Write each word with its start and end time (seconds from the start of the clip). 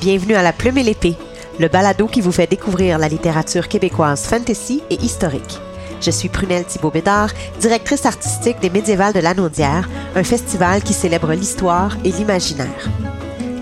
Bienvenue 0.00 0.36
à 0.36 0.44
La 0.44 0.52
Plume 0.52 0.78
et 0.78 0.84
l'Épée, 0.84 1.16
le 1.58 1.66
balado 1.66 2.06
qui 2.06 2.20
vous 2.20 2.30
fait 2.30 2.46
découvrir 2.46 2.98
la 2.98 3.08
littérature 3.08 3.66
québécoise 3.66 4.26
fantasy 4.26 4.80
et 4.90 4.94
historique. 4.94 5.58
Je 6.00 6.12
suis 6.12 6.28
Prunelle 6.28 6.64
Thibault-Bédard, 6.64 7.30
directrice 7.58 8.06
artistique 8.06 8.60
des 8.60 8.70
Médiévales 8.70 9.12
de 9.12 9.18
l'Anaudière, 9.18 9.88
un 10.14 10.22
festival 10.22 10.84
qui 10.84 10.92
célèbre 10.92 11.32
l'histoire 11.32 11.96
et 12.04 12.12
l'imaginaire. 12.12 12.88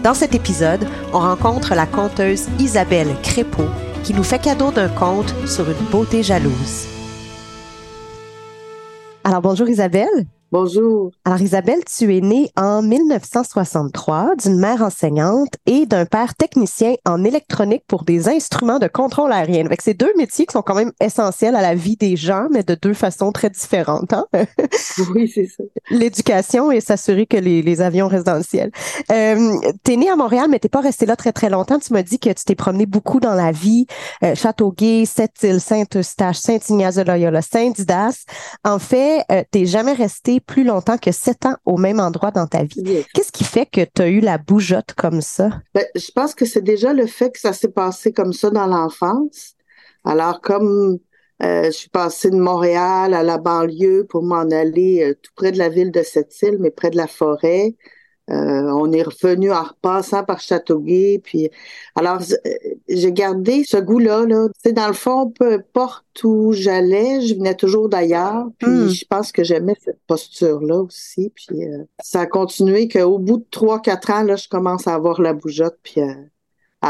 Dans 0.05 0.13
cet 0.13 0.35
épisode, 0.35 0.87
on 1.15 1.21
rencontre 1.21 1.75
la 1.75 1.87
conteuse 1.87 2.49
Isabelle 2.59 3.17
Crépeau 3.23 3.65
qui 4.05 4.13
nous 4.13 4.23
fait 4.23 4.39
cadeau 4.39 4.71
d'un 4.71 4.89
conte 4.89 5.35
sur 5.47 5.65
une 5.71 5.87
beauté 5.91 6.23
jalouse. 6.23 6.87
Alors 9.25 9.41
bonjour 9.41 9.71
Isabelle. 9.71 10.27
Bonjour. 10.53 11.11
Alors 11.25 11.41
Isabelle, 11.41 11.81
tu 11.85 12.17
es 12.17 12.21
née 12.21 12.51
en 12.57 12.81
1963 12.81 14.37
d'une 14.37 14.59
mère 14.61 14.81
enseignante 14.81 15.49
et 15.67 15.87
d'un 15.87 16.07
père 16.07 16.37
technicien 16.37 16.95
en 17.05 17.25
électronique 17.25 17.83
pour 17.89 18.05
des 18.05 18.29
instruments 18.29 18.79
de 18.79 18.87
contrôle 18.87 19.33
aérien. 19.33 19.67
Avec 19.67 19.83
ces 19.83 19.95
deux 19.95 20.13
métiers 20.17 20.47
qui 20.47 20.53
sont 20.53 20.63
quand 20.63 20.77
même 20.77 20.93
essentiels 21.01 21.57
à 21.57 21.63
la 21.63 21.75
vie 21.75 21.97
des 21.97 22.15
gens, 22.17 22.47
mais 22.53 22.63
de 22.63 22.77
deux 22.77 22.95
façons 22.95 23.33
très 23.33 23.51
différentes. 23.51 24.13
Hein? 24.13 24.27
oui, 25.15 25.29
c'est 25.35 25.47
ça. 25.47 25.65
L'éducation 25.91 26.71
et 26.71 26.81
s'assurer 26.81 27.27
que 27.27 27.37
les, 27.37 27.61
les, 27.63 27.81
avions 27.81 28.07
restent 28.07 28.27
dans 28.27 28.37
le 28.37 28.45
ciel. 28.45 28.71
Euh, 29.11 29.53
tu 29.85 29.95
es 29.95 29.97
née 29.97 30.11
à 30.11 30.15
Montréal, 30.15 30.47
mais 30.49 30.61
t'es 30.61 30.69
pas 30.69 30.81
restée 30.81 31.07
là 31.07 31.17
très 31.17 31.33
très 31.33 31.51
longtemps. 31.51 31.81
Tu 31.81 31.93
m'as 31.93 32.05
dit 32.05 32.21
que 32.21 32.31
tu 32.31 32.45
t'es 32.45 32.55
promené 32.55 32.87
beaucoup 32.87 33.19
dans 33.19 33.35
la 33.35 33.51
vie. 33.51 33.87
Euh, 34.23 34.37
Châteauguay, 34.37 35.07
Sept-Îles, 35.07 35.61
Saint-Eustache, 35.61 36.39
Saint-Ignace-de-Loyola, 36.39 37.43
Saint-Didas. 37.43 38.25
En 38.65 38.79
fait, 38.79 39.25
euh, 39.33 39.43
t'es 39.51 39.67
jamais 39.67 39.93
resté 40.37 40.41
plus 40.41 40.65
longtemps 40.65 40.99
que 40.99 41.13
sept 41.13 41.47
ans 41.47 41.57
au 41.65 41.77
même 41.77 42.01
endroit 42.01 42.31
dans 42.31 42.47
ta 42.47 42.65
vie. 42.65 43.05
Qu'est-ce 43.15 43.33
qui 43.33 43.45
fait 43.45 43.67
que 43.67 43.83
tu 43.83 44.03
as 44.03 44.09
eu 44.09 44.21
la 44.21 44.39
bougeotte 44.39 44.95
comme 44.95 45.21
ça? 45.21 45.51
Ben, 45.75 45.85
je 45.95 46.11
pense 46.15 46.35
que 46.35 46.45
c'est 46.45 46.63
déjà 46.63 46.93
le 46.93 47.07
fait 47.07 47.31
que 47.31 47.39
ça 47.39 47.53
s'est 47.53 47.73
passé 47.73 48.13
comme 48.13 48.33
ça 48.33 48.51
dans 48.51 48.67
l'enfance. 48.67 49.55
Alors, 50.05 50.41
comme 50.41 50.99
euh, 51.43 51.65
je 51.65 51.71
suis 51.71 51.91
passée 51.91 52.31
de 52.31 52.37
Montréal 52.37 53.13
à 53.13 53.23
la 53.23 53.39
banlieue 53.39 54.07
pour 54.09 54.23
m'en 54.23 54.51
aller 54.51 55.03
euh, 55.03 55.15
tout 55.21 55.33
près 55.35 55.53
de 55.53 55.59
la 55.59 55.69
ville 55.69 55.91
de 55.91 56.03
Sept-Îles, 56.03 56.59
mais 56.61 56.71
près 56.71 56.91
de 56.91 56.97
la 56.97 57.07
forêt, 57.07 57.75
euh, 58.29 58.71
on 58.71 58.91
est 58.93 59.03
revenu 59.03 59.53
en 59.53 59.63
repassant 59.63 60.25
par 60.25 60.41
Châteauguay. 60.41 61.21
Puis, 61.23 61.49
alors, 61.95 62.21
euh, 62.21 62.51
j'ai 62.89 63.13
gardé 63.13 63.63
ce 63.65 63.77
goût-là. 63.77 64.27
Là. 64.27 64.49
Dans 64.73 64.89
le 64.89 64.95
fond, 64.95 65.31
peu 65.31 65.55
importe 65.55 66.05
où 66.25 66.53
j'allais, 66.53 67.21
je 67.21 67.35
venais 67.35 67.55
toujours 67.55 67.89
d'ailleurs. 67.89 68.49
Puis, 68.59 68.69
hmm. 68.69 68.89
je 68.89 69.05
pense 69.09 69.31
que 69.31 69.45
j'aimais 69.45 69.77
cette 69.81 70.01
posture-là 70.07 70.81
aussi. 70.81 71.33
Puis, 71.35 71.65
euh, 71.65 71.85
ça 72.03 72.23
a 72.23 72.27
continué 72.27 72.89
qu'au 72.89 73.19
bout 73.19 73.39
de 73.39 73.47
trois, 73.51 73.81
quatre 73.81 74.11
ans, 74.11 74.23
là, 74.23 74.37
je 74.37 74.49
commence 74.49 74.89
à 74.89 74.95
avoir 74.95 75.21
la 75.21 75.33
bougeotte. 75.33 75.79
Puis, 75.83 76.01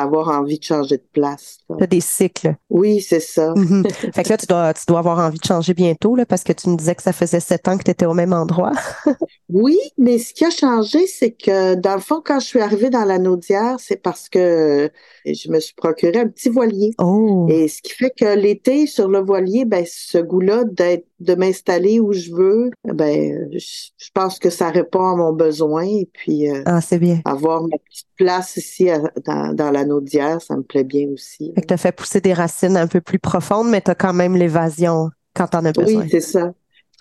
avoir 0.03 0.29
envie 0.29 0.59
de 0.59 0.65
changer 0.65 0.97
de 0.97 1.07
place. 1.13 1.59
Tu 1.79 1.87
des 1.87 2.01
cycles. 2.01 2.55
Oui, 2.71 3.01
c'est 3.01 3.21
ça. 3.21 3.53
Mhm. 3.55 3.85
fait 4.15 4.23
que 4.23 4.29
là, 4.29 4.37
tu 4.37 4.47
dois, 4.47 4.75
tu 4.75 4.85
dois 4.87 4.99
avoir 4.99 5.19
envie 5.19 5.39
de 5.39 5.45
changer 5.45 5.75
bientôt, 5.75 6.17
là, 6.17 6.27
parce 6.27 6.45
que 6.45 6.53
tu 6.53 6.69
me 6.69 6.77
disais 6.77 6.95
que 6.95 7.03
ça 7.03 7.13
faisait 7.13 7.41
sept 7.41 7.69
ans 7.69 7.77
que 7.77 7.85
tu 7.85 7.91
étais 7.91 8.07
au 8.07 8.15
même 8.15 8.33
endroit. 8.33 8.73
oui, 9.49 9.79
mais 9.99 10.19
ce 10.19 10.35
qui 10.35 10.45
a 10.45 10.51
changé, 10.51 11.07
c'est 11.07 11.33
que 11.33 11.75
dans 11.75 11.95
le 11.95 12.01
fond, 12.01 12.23
quand 12.25 12.41
je 12.41 12.47
suis 12.47 12.61
arrivée 12.61 12.91
dans 12.91 13.05
la 13.05 13.19
Naudière, 13.19 13.77
c'est 13.79 14.03
parce 14.03 14.29
que 14.29 14.91
je 15.25 15.51
me 15.51 15.61
suis 15.61 15.75
procuré 15.75 16.19
un 16.19 16.29
petit 16.29 16.49
voilier. 16.49 16.93
Oh. 16.99 17.47
Et 17.49 17.69
ce 17.69 17.83
qui 17.83 17.93
fait 17.93 18.13
que 18.17 18.37
l'été, 18.37 18.87
sur 18.87 19.09
le 19.09 19.21
voilier, 19.21 19.65
ben, 19.65 19.85
ce 19.87 20.19
goût-là 20.19 20.65
d'être 20.65 21.07
de 21.21 21.35
m'installer 21.35 21.99
où 22.01 22.13
je 22.13 22.31
veux, 22.31 22.71
ben, 22.85 23.49
je, 23.53 24.11
pense 24.13 24.39
que 24.39 24.51
ça 24.51 24.71
répond 24.71 25.07
à 25.07 25.17
mon 25.17 25.33
besoin. 25.33 25.85
Et 25.85 26.09
puis, 26.13 26.51
euh, 26.51 26.63
ah, 26.67 26.81
c'est 26.81 26.99
bien. 26.99 27.21
avoir 27.25 27.63
ma 27.63 27.77
petite 27.79 28.07
place 28.17 28.57
ici 28.57 28.89
dans, 29.25 29.53
dans 29.53 29.71
la 29.71 29.85
Naudière, 29.85 30.41
ça 30.41 30.57
me 30.57 30.63
plaît 30.63 30.85
bien 30.85 31.09
aussi. 31.13 31.53
Fait 31.55 31.63
que 31.63 31.75
as 31.75 31.77
fait 31.77 31.93
pousser 31.93 32.21
des 32.21 32.33
racines 32.33 32.77
un 32.77 32.87
peu 32.87 33.01
plus 33.01 33.19
profondes, 33.19 33.69
mais 33.69 33.81
tu 33.81 33.91
as 33.91 33.95
quand 33.95 34.13
même 34.13 34.37
l'évasion 34.37 35.11
quand 35.35 35.49
t'en 35.49 35.65
as 35.65 35.73
besoin. 35.73 36.03
Oui, 36.03 36.09
c'est 36.11 36.21
ça. 36.21 36.53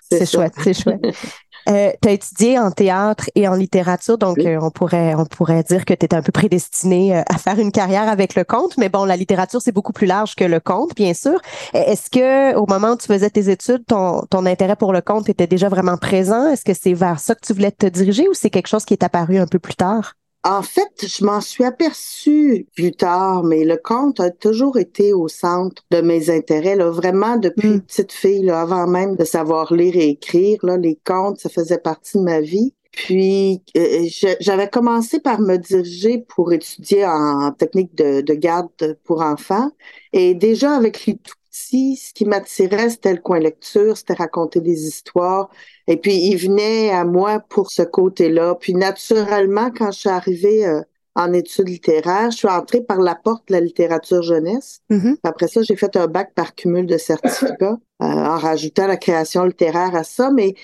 C'est 0.08 0.30
chouette, 0.30 0.54
c'est 0.62 0.74
chouette. 0.74 1.02
Euh, 1.68 1.90
tu 2.00 2.08
as 2.08 2.12
étudié 2.12 2.58
en 2.60 2.70
théâtre 2.70 3.28
et 3.34 3.48
en 3.48 3.54
littérature, 3.54 4.18
donc 4.18 4.38
euh, 4.38 4.56
on 4.62 4.70
pourrait 4.70 5.16
on 5.16 5.24
pourrait 5.24 5.64
dire 5.64 5.84
que 5.84 5.94
tu 5.94 6.04
étais 6.04 6.14
un 6.14 6.22
peu 6.22 6.30
prédestiné 6.30 7.16
euh, 7.16 7.22
à 7.28 7.38
faire 7.38 7.58
une 7.58 7.72
carrière 7.72 8.08
avec 8.08 8.36
le 8.36 8.44
conte, 8.44 8.78
mais 8.78 8.88
bon, 8.88 9.04
la 9.04 9.16
littérature, 9.16 9.60
c'est 9.60 9.72
beaucoup 9.72 9.92
plus 9.92 10.06
large 10.06 10.36
que 10.36 10.44
le 10.44 10.60
conte, 10.60 10.94
bien 10.94 11.12
sûr. 11.12 11.40
Est-ce 11.72 12.08
que 12.08 12.54
au 12.54 12.66
moment 12.68 12.92
où 12.92 12.96
tu 12.96 13.08
faisais 13.08 13.30
tes 13.30 13.50
études, 13.50 13.84
ton, 13.84 14.22
ton 14.30 14.46
intérêt 14.46 14.76
pour 14.76 14.92
le 14.92 15.00
conte 15.00 15.28
était 15.28 15.48
déjà 15.48 15.68
vraiment 15.68 15.96
présent? 15.96 16.46
Est-ce 16.50 16.64
que 16.64 16.72
c'est 16.72 16.94
vers 16.94 17.18
ça 17.18 17.34
que 17.34 17.44
tu 17.44 17.52
voulais 17.52 17.72
te 17.72 17.86
diriger 17.86 18.28
ou 18.28 18.34
c'est 18.34 18.50
quelque 18.50 18.68
chose 18.68 18.84
qui 18.84 18.94
est 18.94 19.02
apparu 19.02 19.38
un 19.38 19.48
peu 19.48 19.58
plus 19.58 19.74
tard? 19.74 20.14
En 20.46 20.62
fait, 20.62 21.08
je 21.08 21.24
m'en 21.24 21.40
suis 21.40 21.64
aperçue 21.64 22.68
plus 22.76 22.92
tard, 22.92 23.42
mais 23.42 23.64
le 23.64 23.76
conte 23.76 24.20
a 24.20 24.30
toujours 24.30 24.78
été 24.78 25.12
au 25.12 25.26
centre 25.26 25.82
de 25.90 26.00
mes 26.00 26.30
intérêts, 26.30 26.76
là, 26.76 26.88
vraiment 26.88 27.36
depuis 27.36 27.68
hmm. 27.68 27.80
petite 27.80 28.12
fille, 28.12 28.44
là, 28.44 28.60
avant 28.60 28.86
même 28.86 29.16
de 29.16 29.24
savoir 29.24 29.74
lire 29.74 29.96
et 29.96 30.10
écrire. 30.10 30.60
Là, 30.62 30.76
les 30.76 31.00
contes, 31.04 31.40
ça 31.40 31.48
faisait 31.48 31.78
partie 31.78 32.18
de 32.18 32.22
ma 32.22 32.40
vie. 32.40 32.72
Puis, 32.92 33.60
euh, 33.76 34.06
j'avais 34.38 34.68
commencé 34.68 35.18
par 35.18 35.40
me 35.40 35.56
diriger 35.56 36.18
pour 36.28 36.52
étudier 36.52 37.04
en 37.04 37.50
technique 37.50 37.96
de, 37.96 38.20
de 38.20 38.34
garde 38.34 38.70
pour 39.02 39.22
enfants. 39.22 39.72
Et 40.12 40.34
déjà, 40.34 40.76
avec 40.76 41.06
les 41.06 41.14
tout 41.14 41.34
ce 41.50 42.12
qui 42.12 42.24
m'attirait, 42.24 42.90
c'était 42.90 43.14
le 43.14 43.20
coin 43.20 43.40
lecture, 43.40 43.96
c'était 43.96 44.14
raconter 44.14 44.60
des 44.60 44.86
histoires. 44.86 45.48
Et 45.88 45.96
puis, 45.96 46.16
il 46.16 46.36
venait 46.36 46.90
à 46.90 47.04
moi 47.04 47.40
pour 47.48 47.70
ce 47.70 47.82
côté-là. 47.82 48.56
Puis, 48.56 48.74
naturellement, 48.74 49.70
quand 49.70 49.92
je 49.92 50.00
suis 50.00 50.08
arrivée 50.08 50.66
euh, 50.66 50.82
en 51.14 51.32
études 51.32 51.68
littéraires, 51.68 52.30
je 52.30 52.38
suis 52.38 52.48
entrée 52.48 52.80
par 52.80 53.00
la 53.00 53.14
porte 53.14 53.48
de 53.48 53.54
la 53.54 53.60
littérature 53.60 54.22
jeunesse. 54.22 54.80
Mm-hmm. 54.90 55.16
Après 55.22 55.48
ça, 55.48 55.62
j'ai 55.62 55.76
fait 55.76 55.96
un 55.96 56.06
bac 56.08 56.32
par 56.34 56.54
cumul 56.54 56.86
de 56.86 56.98
certificats, 56.98 57.78
euh, 58.02 58.04
en 58.04 58.36
rajoutant 58.36 58.86
la 58.86 58.96
création 58.96 59.44
littéraire 59.44 59.94
à 59.94 60.04
ça. 60.04 60.30
Mais 60.30 60.54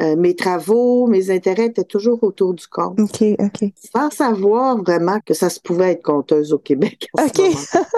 euh, 0.00 0.16
mes 0.16 0.34
travaux, 0.34 1.06
mes 1.06 1.30
intérêts 1.30 1.66
étaient 1.66 1.84
toujours 1.84 2.22
autour 2.24 2.54
du 2.54 2.66
conte. 2.66 2.98
OK, 2.98 3.22
OK. 3.38 3.72
Sans 3.94 4.10
savoir 4.10 4.78
vraiment 4.82 5.18
que 5.24 5.34
ça 5.34 5.50
se 5.50 5.60
pouvait 5.60 5.92
être 5.92 6.02
conteuse 6.02 6.52
au 6.52 6.58
Québec. 6.58 7.08
OK. 7.18 7.40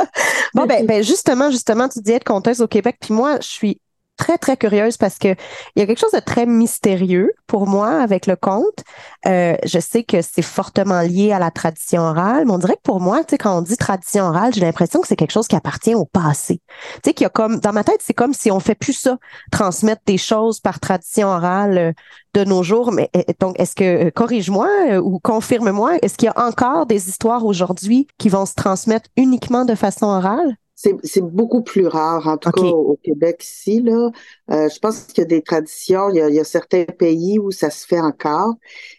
bon, 0.54 0.66
ben, 0.66 0.84
ben, 0.84 1.02
justement, 1.02 1.50
justement, 1.50 1.88
tu 1.88 2.00
dis 2.00 2.12
être 2.12 2.24
conteuse 2.24 2.60
au 2.60 2.68
Québec, 2.68 2.96
puis 3.00 3.14
moi, 3.14 3.38
je 3.40 3.48
suis 3.48 3.80
très, 4.16 4.38
très 4.38 4.56
curieuse 4.56 4.96
parce 4.96 5.18
que 5.18 5.28
il 5.74 5.80
y 5.80 5.82
a 5.82 5.86
quelque 5.86 5.98
chose 5.98 6.12
de 6.12 6.20
très 6.20 6.46
mystérieux 6.46 7.32
pour 7.46 7.66
moi 7.66 8.00
avec 8.00 8.26
le 8.26 8.36
conte. 8.36 8.84
Euh, 9.26 9.56
je 9.64 9.78
sais 9.78 10.04
que 10.04 10.22
c'est 10.22 10.42
fortement 10.42 11.00
lié 11.00 11.32
à 11.32 11.38
la 11.38 11.50
tradition 11.50 12.02
orale, 12.02 12.44
mais 12.46 12.52
on 12.52 12.58
dirait 12.58 12.76
que 12.76 12.82
pour 12.82 13.00
moi, 13.00 13.22
quand 13.40 13.58
on 13.58 13.62
dit 13.62 13.76
tradition 13.76 14.24
orale, 14.24 14.52
j'ai 14.54 14.60
l'impression 14.60 15.00
que 15.00 15.08
c'est 15.08 15.16
quelque 15.16 15.32
chose 15.32 15.48
qui 15.48 15.56
appartient 15.56 15.94
au 15.94 16.04
passé. 16.04 16.60
Tu 16.94 17.00
sais, 17.04 17.14
qu'il 17.14 17.24
y 17.24 17.26
a 17.26 17.30
comme, 17.30 17.58
dans 17.58 17.72
ma 17.72 17.84
tête, 17.84 18.00
c'est 18.02 18.14
comme 18.14 18.34
si 18.34 18.50
on 18.50 18.60
fait 18.60 18.74
plus 18.74 18.92
ça, 18.92 19.18
transmettre 19.50 20.02
des 20.06 20.18
choses 20.18 20.60
par 20.60 20.80
tradition 20.80 21.28
orale 21.28 21.78
euh, 21.78 21.92
de 22.34 22.44
nos 22.44 22.62
jours. 22.62 22.92
Mais 22.92 23.10
euh, 23.16 23.22
donc, 23.40 23.58
est-ce 23.58 23.74
que, 23.74 24.10
corrige-moi 24.10 24.98
ou 24.98 25.18
confirme-moi, 25.18 25.98
est-ce 26.02 26.16
qu'il 26.16 26.26
y 26.26 26.32
a 26.34 26.46
encore 26.46 26.86
des 26.86 27.08
histoires 27.08 27.44
aujourd'hui 27.44 28.06
qui 28.18 28.28
vont 28.28 28.46
se 28.46 28.54
transmettre 28.54 29.08
uniquement 29.16 29.64
de 29.64 29.74
façon 29.74 30.06
orale? 30.06 30.56
C'est 31.02 31.20
beaucoup 31.22 31.62
plus 31.62 31.86
rare, 31.86 32.26
en 32.26 32.36
tout 32.36 32.50
cas 32.50 32.62
au, 32.62 32.98
Québec 33.02 33.42
ici. 33.42 33.80
Là. 33.80 34.10
Euh, 34.50 34.68
je 34.68 34.78
pense 34.78 35.04
qu'il 35.04 35.18
y 35.18 35.20
a 35.22 35.28
des 35.28 35.42
traditions, 35.42 36.10
il 36.10 36.16
y 36.16 36.20
a, 36.20 36.28
il 36.28 36.34
y 36.34 36.40
a, 36.40 36.44
certains 36.44 36.84
pays 36.84 37.38
où 37.38 37.50
ça 37.50 37.70
se 37.70 37.86
fait 37.86 38.00
encore. 38.00 38.54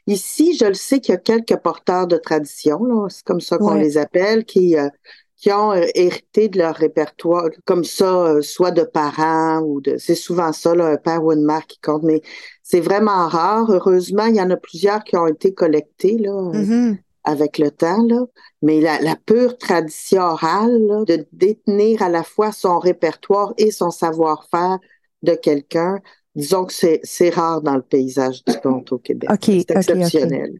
Ici, 0.07 0.57
je 0.57 0.66
le 0.66 0.74
sais 0.74 1.00
qu'il 1.00 1.13
y 1.13 1.16
a 1.16 1.19
quelques 1.19 1.57
porteurs 1.57 2.07
de 2.07 2.18
traditions, 2.18 3.07
c'est 3.09 3.24
comme 3.24 3.41
ça 3.41 3.57
qu'on 3.57 3.75
les 3.75 3.97
appelle, 3.97 4.45
qui, 4.45 4.78
euh, 4.78 4.90
qui 5.38 5.51
ont 5.51 5.74
euh, 5.74 5.85
hérité 5.95 6.50
de 6.50 6.57
leur 6.57 6.75
répertoire, 6.75 7.50
comme 7.66 7.84
ça, 7.84 8.41
soit 8.41 8.72
de 8.72 8.84
parents 8.84 9.59
ou 9.59 9.81
de... 9.81 9.97
C'est 9.97 10.16
souvent 10.16 10.51
ça, 10.53 10.74
là, 10.75 10.88
un 10.88 10.97
père 10.97 11.24
ou 11.24 11.31
une 11.31 11.45
mère 11.45 11.66
qui 11.68 11.79
compte, 11.79 12.03
mais 12.03 12.22
c'est 12.63 12.81
vraiment 12.81 13.28
rare. 13.28 13.69
Heureusement, 13.69 14.25
il 14.25 14.35
y 14.35 14.41
en 14.41 14.50
a 14.50 14.57
plusieurs 14.57 15.03
qui 15.03 15.18
ont 15.18 15.28
été 15.28 15.53
collectés. 15.53 16.18
Là. 16.18 16.31
Mm-hmm 16.31 16.98
avec 17.25 17.57
le 17.57 17.72
temps, 17.72 18.04
là. 18.04 18.25
mais 18.62 18.80
la, 18.80 19.00
la 19.01 19.16
pure 19.16 19.57
tradition 19.57 20.22
orale, 20.22 21.04
de 21.07 21.25
détenir 21.33 22.01
à 22.01 22.10
la 22.10 22.24
fois 22.24 22.51
son 22.51 22.80
répertoire 22.80 23.54
et 23.57 23.72
son 23.72 23.92
savoir-faire 23.92 24.80
de 25.24 25.33
quelqu'un, 25.33 26.00
disons 26.36 26.66
que 26.66 26.74
c'est 26.74 27.30
rare 27.30 27.62
dans 27.62 27.75
le 27.75 27.81
paysage 27.81 28.44
du 28.45 28.54
conte 28.60 28.92
au 28.92 29.00
Québec. 29.00 29.30
c'est 29.42 29.72
exceptionnel. 29.72 30.60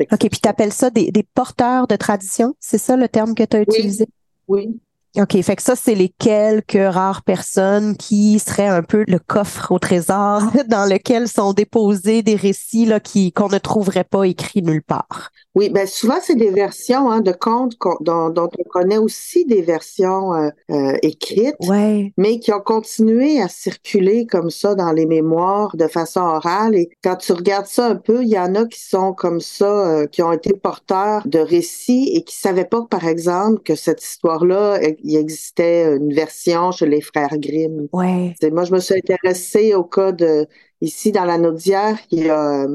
OK, 0.00 0.18
puis 0.18 0.40
tu 0.42 0.48
appelles 0.48 0.72
ça 0.72 0.90
des, 0.90 1.12
des, 1.12 1.22
porteurs 1.22 1.86
de 1.86 1.94
tradition, 1.94 2.54
c'est 2.58 2.78
ça 2.78 2.96
le 2.96 3.08
terme 3.08 3.34
que 3.34 3.44
tu 3.44 3.56
as 3.56 3.62
utilisé? 3.62 4.06
Oui, 4.48 4.80
OK, 5.16 5.40
fait 5.42 5.56
que 5.56 5.62
ça, 5.62 5.76
c'est 5.76 5.94
les 5.94 6.08
quelques 6.08 6.72
rares 6.72 7.22
personnes 7.22 7.96
qui 7.96 8.40
seraient 8.40 8.66
un 8.66 8.82
peu 8.82 9.04
le 9.06 9.20
coffre 9.20 9.70
au 9.70 9.78
trésor 9.78 10.42
dans 10.68 10.90
lequel 10.90 11.28
sont 11.28 11.52
déposés 11.52 12.22
des 12.22 12.34
récits 12.34 12.84
là, 12.84 12.98
qui, 12.98 13.32
qu'on 13.32 13.48
ne 13.48 13.58
trouverait 13.58 14.04
pas 14.04 14.24
écrits 14.24 14.62
nulle 14.62 14.82
part. 14.82 15.30
Oui, 15.54 15.68
ben 15.68 15.86
souvent, 15.86 16.18
c'est 16.20 16.34
des 16.34 16.50
versions 16.50 17.12
hein, 17.12 17.20
de 17.20 17.30
contes 17.30 17.76
dont, 18.00 18.28
dont, 18.28 18.48
on 18.58 18.68
connaît 18.68 18.98
aussi 18.98 19.44
des 19.44 19.62
versions 19.62 20.34
euh, 20.34 20.48
euh, 20.72 20.96
écrites, 21.02 21.54
ouais. 21.60 22.12
mais 22.16 22.40
qui 22.40 22.52
ont 22.52 22.60
continué 22.60 23.40
à 23.40 23.46
circuler 23.46 24.26
comme 24.26 24.50
ça 24.50 24.74
dans 24.74 24.90
les 24.90 25.06
mémoires 25.06 25.76
de 25.76 25.86
façon 25.86 26.22
orale. 26.22 26.74
Et 26.74 26.90
quand 27.04 27.16
tu 27.16 27.32
regardes 27.32 27.66
ça 27.66 27.86
un 27.86 27.94
peu, 27.94 28.24
il 28.24 28.30
y 28.30 28.38
en 28.38 28.56
a 28.56 28.66
qui 28.66 28.80
sont 28.80 29.12
comme 29.12 29.40
ça, 29.40 29.86
euh, 29.86 30.06
qui 30.06 30.22
ont 30.22 30.32
été 30.32 30.54
porteurs 30.54 31.22
de 31.24 31.38
récits 31.38 32.10
et 32.12 32.24
qui 32.24 32.34
savaient 32.34 32.64
pas, 32.64 32.82
par 32.90 33.06
exemple, 33.06 33.62
que 33.62 33.76
cette 33.76 34.02
histoire-là, 34.02 34.80
il 35.04 35.16
existait 35.16 35.96
une 35.96 36.12
version 36.12 36.72
chez 36.72 36.86
les 36.86 37.00
frères 37.00 37.38
Grimm. 37.38 37.88
Ouais. 37.92 38.34
Moi, 38.50 38.64
je 38.64 38.72
me 38.72 38.80
suis 38.80 38.94
intéressée 38.94 39.74
au 39.74 39.84
cas 39.84 40.12
de 40.12 40.46
ici 40.80 41.12
dans 41.12 41.24
la 41.24 41.38
Naudière, 41.38 41.98
il 42.10 42.24
y 42.24 42.30
a 42.30 42.66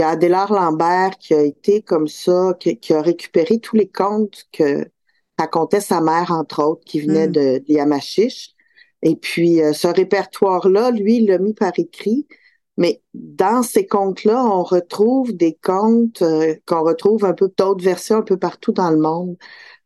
il 0.00 0.02
y 0.02 0.04
a 0.04 0.10
Adélard 0.10 0.50
Lambert 0.50 1.18
qui 1.18 1.34
a 1.34 1.42
été 1.42 1.82
comme 1.82 2.08
ça, 2.08 2.54
qui, 2.58 2.94
a 2.94 3.02
récupéré 3.02 3.58
tous 3.58 3.76
les 3.76 3.88
contes 3.88 4.46
que 4.50 4.86
racontait 5.38 5.80
sa 5.80 6.00
mère, 6.00 6.30
entre 6.30 6.62
autres, 6.64 6.84
qui 6.86 7.00
venait 7.00 7.28
mm. 7.28 7.32
de, 7.32 7.62
Yamachiche. 7.68 8.54
Et 9.02 9.14
puis, 9.16 9.62
euh, 9.62 9.74
ce 9.74 9.88
répertoire-là, 9.88 10.90
lui, 10.90 11.16
il 11.16 11.26
l'a 11.26 11.38
mis 11.38 11.52
par 11.52 11.72
écrit. 11.76 12.26
Mais 12.78 13.02
dans 13.12 13.62
ces 13.62 13.86
contes-là, 13.86 14.42
on 14.42 14.62
retrouve 14.62 15.34
des 15.36 15.58
contes 15.62 16.22
euh, 16.22 16.54
qu'on 16.66 16.82
retrouve 16.82 17.26
un 17.26 17.34
peu 17.34 17.52
d'autres 17.58 17.84
versions 17.84 18.16
un 18.16 18.22
peu 18.22 18.38
partout 18.38 18.72
dans 18.72 18.90
le 18.90 18.96
monde. 18.98 19.36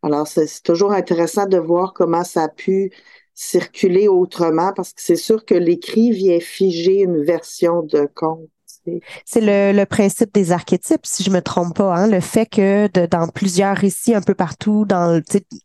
Alors, 0.04 0.28
c'est 0.28 0.62
toujours 0.62 0.92
intéressant 0.92 1.46
de 1.46 1.58
voir 1.58 1.94
comment 1.94 2.22
ça 2.24 2.44
a 2.44 2.48
pu 2.48 2.92
circuler 3.34 4.06
autrement, 4.06 4.72
parce 4.72 4.92
que 4.92 5.02
c'est 5.02 5.16
sûr 5.16 5.44
que 5.44 5.54
l'écrit 5.54 6.12
vient 6.12 6.38
figer 6.40 7.00
une 7.00 7.24
version 7.24 7.82
de 7.82 8.06
conte. 8.14 8.48
C'est 9.24 9.40
le, 9.40 9.84
principe 9.84 10.32
des 10.34 10.52
archétypes, 10.52 11.04
si 11.04 11.22
je 11.22 11.30
me 11.30 11.40
trompe 11.40 11.76
pas, 11.76 11.94
hein? 11.94 12.06
le 12.06 12.20
fait 12.20 12.46
que 12.46 12.88
de, 12.92 13.06
dans 13.06 13.28
plusieurs 13.28 13.76
récits 13.76 14.14
un 14.14 14.22
peu 14.22 14.34
partout, 14.34 14.84
dans 14.86 15.20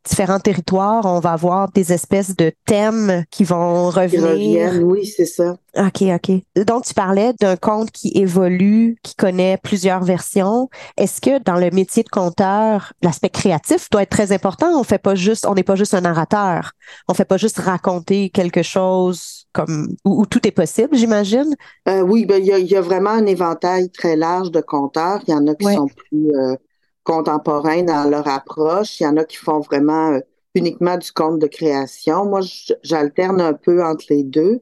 différents 0.05 0.39
territoires, 0.39 1.05
on 1.05 1.19
va 1.19 1.31
avoir 1.31 1.71
des 1.71 1.93
espèces 1.93 2.35
de 2.35 2.51
thèmes 2.65 3.23
qui 3.31 3.43
vont 3.43 3.89
revenir. 3.89 4.81
oui, 4.83 5.05
c'est 5.05 5.25
ça. 5.25 5.55
OK, 5.77 6.01
OK. 6.01 6.65
Donc, 6.65 6.85
tu 6.85 6.93
parlais 6.93 7.33
d'un 7.39 7.55
conte 7.55 7.91
qui 7.91 8.11
évolue, 8.15 8.97
qui 9.03 9.15
connaît 9.15 9.57
plusieurs 9.61 10.03
versions. 10.03 10.69
Est-ce 10.97 11.21
que 11.21 11.41
dans 11.43 11.55
le 11.55 11.69
métier 11.69 12.03
de 12.03 12.09
conteur, 12.09 12.93
l'aspect 13.01 13.29
créatif 13.29 13.89
doit 13.89 14.03
être 14.03 14.09
très 14.09 14.31
important? 14.31 14.79
On 14.79 14.83
fait 14.83 14.97
pas 14.97 15.15
juste, 15.15 15.45
on 15.45 15.53
n'est 15.53 15.63
pas 15.63 15.75
juste 15.75 15.93
un 15.93 16.01
narrateur. 16.01 16.71
On 17.07 17.13
fait 17.13 17.25
pas 17.25 17.37
juste 17.37 17.59
raconter 17.59 18.29
quelque 18.29 18.63
chose 18.63 19.45
comme 19.53 19.95
où, 20.05 20.25
tout 20.25 20.47
est 20.47 20.51
possible, 20.51 20.95
j'imagine? 20.95 21.55
Euh, 21.87 22.01
oui, 22.01 22.25
ben 22.25 22.41
il 22.43 22.67
y 22.67 22.75
a, 22.75 22.81
vraiment 22.81 23.08
un 23.11 23.25
éventail 23.25 23.89
très 23.89 24.15
large 24.15 24.51
de 24.51 24.61
conteurs. 24.61 25.21
Il 25.27 25.31
y 25.31 25.33
en 25.33 25.47
a 25.47 25.55
qui 25.55 25.65
sont 25.65 25.87
plus 25.87 26.31
euh, 26.35 26.55
contemporains 27.03 27.83
dans 27.83 28.09
leur 28.09 28.27
approche. 28.27 28.99
Il 28.99 29.03
y 29.03 29.07
en 29.07 29.17
a 29.17 29.23
qui 29.23 29.37
font 29.37 29.59
vraiment 29.59 30.11
euh, 30.11 30.19
uniquement 30.55 30.97
du 30.97 31.11
conte 31.11 31.39
de 31.39 31.47
création. 31.47 32.25
Moi, 32.25 32.41
j'alterne 32.83 33.41
un 33.41 33.53
peu 33.53 33.83
entre 33.83 34.05
les 34.09 34.23
deux. 34.23 34.61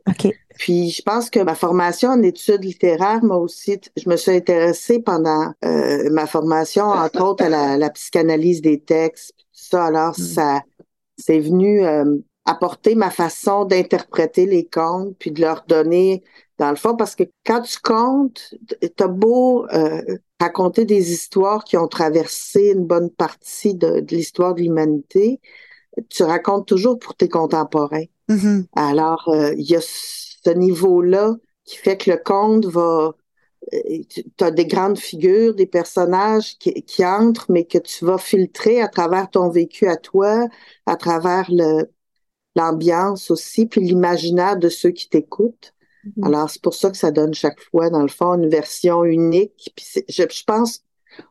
Puis 0.57 0.89
je 0.89 1.01
pense 1.01 1.29
que 1.29 1.39
ma 1.39 1.55
formation 1.55 2.09
en 2.09 2.23
études 2.23 2.63
littéraires, 2.63 3.23
moi 3.23 3.37
aussi, 3.37 3.79
je 3.95 4.09
me 4.09 4.15
suis 4.15 4.31
intéressée 4.31 4.99
pendant 4.99 5.53
euh, 5.63 6.09
ma 6.11 6.25
formation, 6.25 6.85
entre 6.85 7.23
autres, 7.23 7.43
à 7.45 7.77
la, 7.77 7.89
psychanalyse 7.91 8.61
des 8.61 8.79
textes. 8.79 9.33
Tout 9.37 9.45
ça, 9.51 9.85
alors 9.85 10.15
hmm. 10.17 10.23
ça, 10.23 10.61
c'est 11.17 11.39
venu 11.39 11.85
euh, 11.85 12.17
apporter 12.45 12.95
ma 12.95 13.11
façon 13.11 13.65
d'interpréter 13.65 14.45
les 14.45 14.65
contes, 14.65 15.15
puis 15.19 15.31
de 15.31 15.41
leur 15.41 15.63
donner, 15.67 16.23
dans 16.57 16.69
le 16.69 16.75
fond, 16.75 16.95
parce 16.95 17.15
que 17.15 17.23
quand 17.45 17.61
tu 17.61 17.79
comptes, 17.79 18.55
t'as 18.95 19.07
beau 19.07 19.65
euh, 19.67 20.01
raconter 20.39 20.85
des 20.85 21.11
histoires 21.11 21.63
qui 21.63 21.77
ont 21.77 21.87
traversé 21.87 22.71
une 22.75 22.85
bonne 22.85 23.09
partie 23.09 23.75
de, 23.75 23.99
de 23.99 24.15
l'histoire 24.15 24.55
de 24.55 24.61
l'humanité, 24.61 25.39
tu 26.09 26.23
racontes 26.23 26.67
toujours 26.67 26.97
pour 26.99 27.15
tes 27.15 27.29
contemporains. 27.29 28.05
Mm-hmm. 28.29 28.65
Alors, 28.75 29.33
il 29.57 29.69
y 29.69 29.75
a 29.75 29.81
ce 29.81 30.49
niveau-là 30.51 31.35
qui 31.63 31.77
fait 31.77 31.97
que 31.97 32.11
le 32.11 32.17
conte 32.17 32.65
va 32.65 33.13
euh, 33.73 34.01
tu 34.09 34.23
as 34.43 34.51
des 34.51 34.65
grandes 34.65 34.97
figures, 34.97 35.53
des 35.55 35.65
personnages 35.65 36.57
qui, 36.57 36.73
qui, 36.83 37.05
entrent, 37.05 37.51
mais 37.51 37.65
que 37.65 37.77
tu 37.77 38.05
vas 38.05 38.17
filtrer 38.17 38.81
à 38.81 38.87
travers 38.87 39.29
ton 39.29 39.49
vécu 39.49 39.87
à 39.87 39.97
toi, 39.97 40.47
à 40.85 40.95
travers 40.95 41.47
le 41.49 41.89
l'ambiance 42.55 43.29
aussi, 43.29 43.67
puis 43.67 43.81
l'imaginaire 43.81 44.57
de 44.57 44.69
ceux 44.69 44.89
qui 44.89 45.09
t'écoutent. 45.09 45.75
Mm-hmm. 46.17 46.25
Alors, 46.25 46.49
c'est 46.49 46.61
pour 46.61 46.73
ça 46.73 46.89
que 46.89 46.97
ça 46.97 47.11
donne 47.11 47.33
chaque 47.33 47.59
fois, 47.59 47.89
dans 47.89 48.01
le 48.01 48.07
fond, 48.07 48.33
une 48.35 48.49
version 48.49 49.03
unique. 49.03 49.71
Puis 49.75 50.03
je, 50.09 50.23
je, 50.29 50.43
pense, 50.45 50.83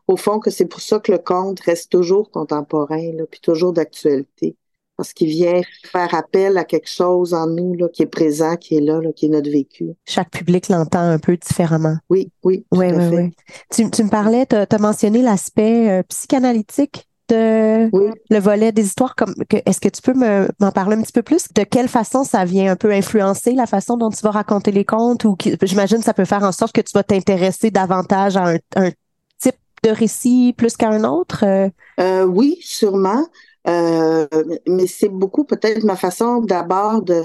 au 0.07 0.17
fond, 0.17 0.39
que 0.39 0.49
c'est 0.49 0.65
pour 0.65 0.81
ça 0.81 0.99
que 0.99 1.11
le 1.11 1.17
conte 1.17 1.59
reste 1.61 1.91
toujours 1.91 2.31
contemporain, 2.31 3.11
là, 3.13 3.25
puis 3.29 3.39
toujours 3.41 3.73
d'actualité 3.73 4.55
parce 4.97 5.13
qu'il 5.13 5.29
vient 5.29 5.61
faire 5.85 6.13
appel 6.15 6.57
à 6.57 6.65
quelque 6.65 6.89
chose 6.89 7.33
en 7.33 7.47
nous 7.47 7.75
là, 7.75 7.87
qui 7.87 8.01
est 8.01 8.07
présent, 8.07 8.55
qui 8.57 8.77
est 8.77 8.81
là, 8.81 8.99
là, 8.99 9.13
qui 9.13 9.27
est 9.27 9.29
notre 9.29 9.49
vécu. 9.49 9.93
Chaque 10.05 10.31
public 10.31 10.67
l'entend 10.69 10.99
un 10.99 11.19
peu 11.19 11.37
différemment. 11.37 11.97
Oui, 12.09 12.31
oui. 12.43 12.65
Oui, 12.71 12.87
oui, 12.91 13.03
oui. 13.13 13.31
Tu, 13.71 13.89
tu 13.91 14.03
me 14.03 14.09
parlais, 14.09 14.47
tu 14.47 14.55
as, 14.55 14.79
mentionné 14.79 15.21
l'aspect 15.21 15.89
euh, 15.89 16.03
psychanalytique 16.09 17.06
de 17.29 17.89
le 18.29 18.39
volet 18.39 18.71
des 18.71 18.85
histoires. 18.85 19.15
Comme, 19.15 19.33
est-ce 19.65 19.79
que 19.79 19.89
tu 19.89 20.01
peux 20.01 20.13
m'en 20.13 20.71
parler 20.71 20.95
un 20.95 21.01
petit 21.01 21.11
peu 21.11 21.23
plus? 21.23 21.47
De 21.53 21.63
quelle 21.63 21.87
façon 21.87 22.23
ça 22.23 22.45
vient 22.45 22.71
un 22.71 22.75
peu 22.75 22.91
influencer 22.91 23.53
la 23.53 23.65
façon 23.65 23.97
dont 23.97 24.09
tu 24.09 24.21
vas 24.23 24.31
raconter 24.31 24.71
les 24.71 24.85
contes 24.85 25.25
ou 25.25 25.35
j'imagine 25.63 26.01
ça 26.01 26.13
peut 26.13 26.25
faire 26.25 26.43
en 26.43 26.51
sorte 26.51 26.73
que 26.73 26.81
tu 26.81 26.91
vas 26.93 27.03
t'intéresser 27.03 27.71
davantage 27.71 28.37
à 28.37 28.45
un, 28.45 28.57
un 28.75 28.91
type 29.39 29.55
de 29.83 29.89
récit 29.89 30.53
plus 30.57 30.75
qu'à 30.77 30.89
un 30.89 31.03
autre? 31.03 31.43
Euh, 31.43 31.69
euh 31.99 32.25
oui, 32.25 32.57
sûrement. 32.61 33.25
Euh, 33.67 34.27
mais 34.67 34.87
c'est 34.87 35.09
beaucoup 35.09 35.43
peut-être 35.43 35.83
ma 35.83 35.97
façon 35.97 36.39
d'abord 36.39 37.01
de, 37.01 37.23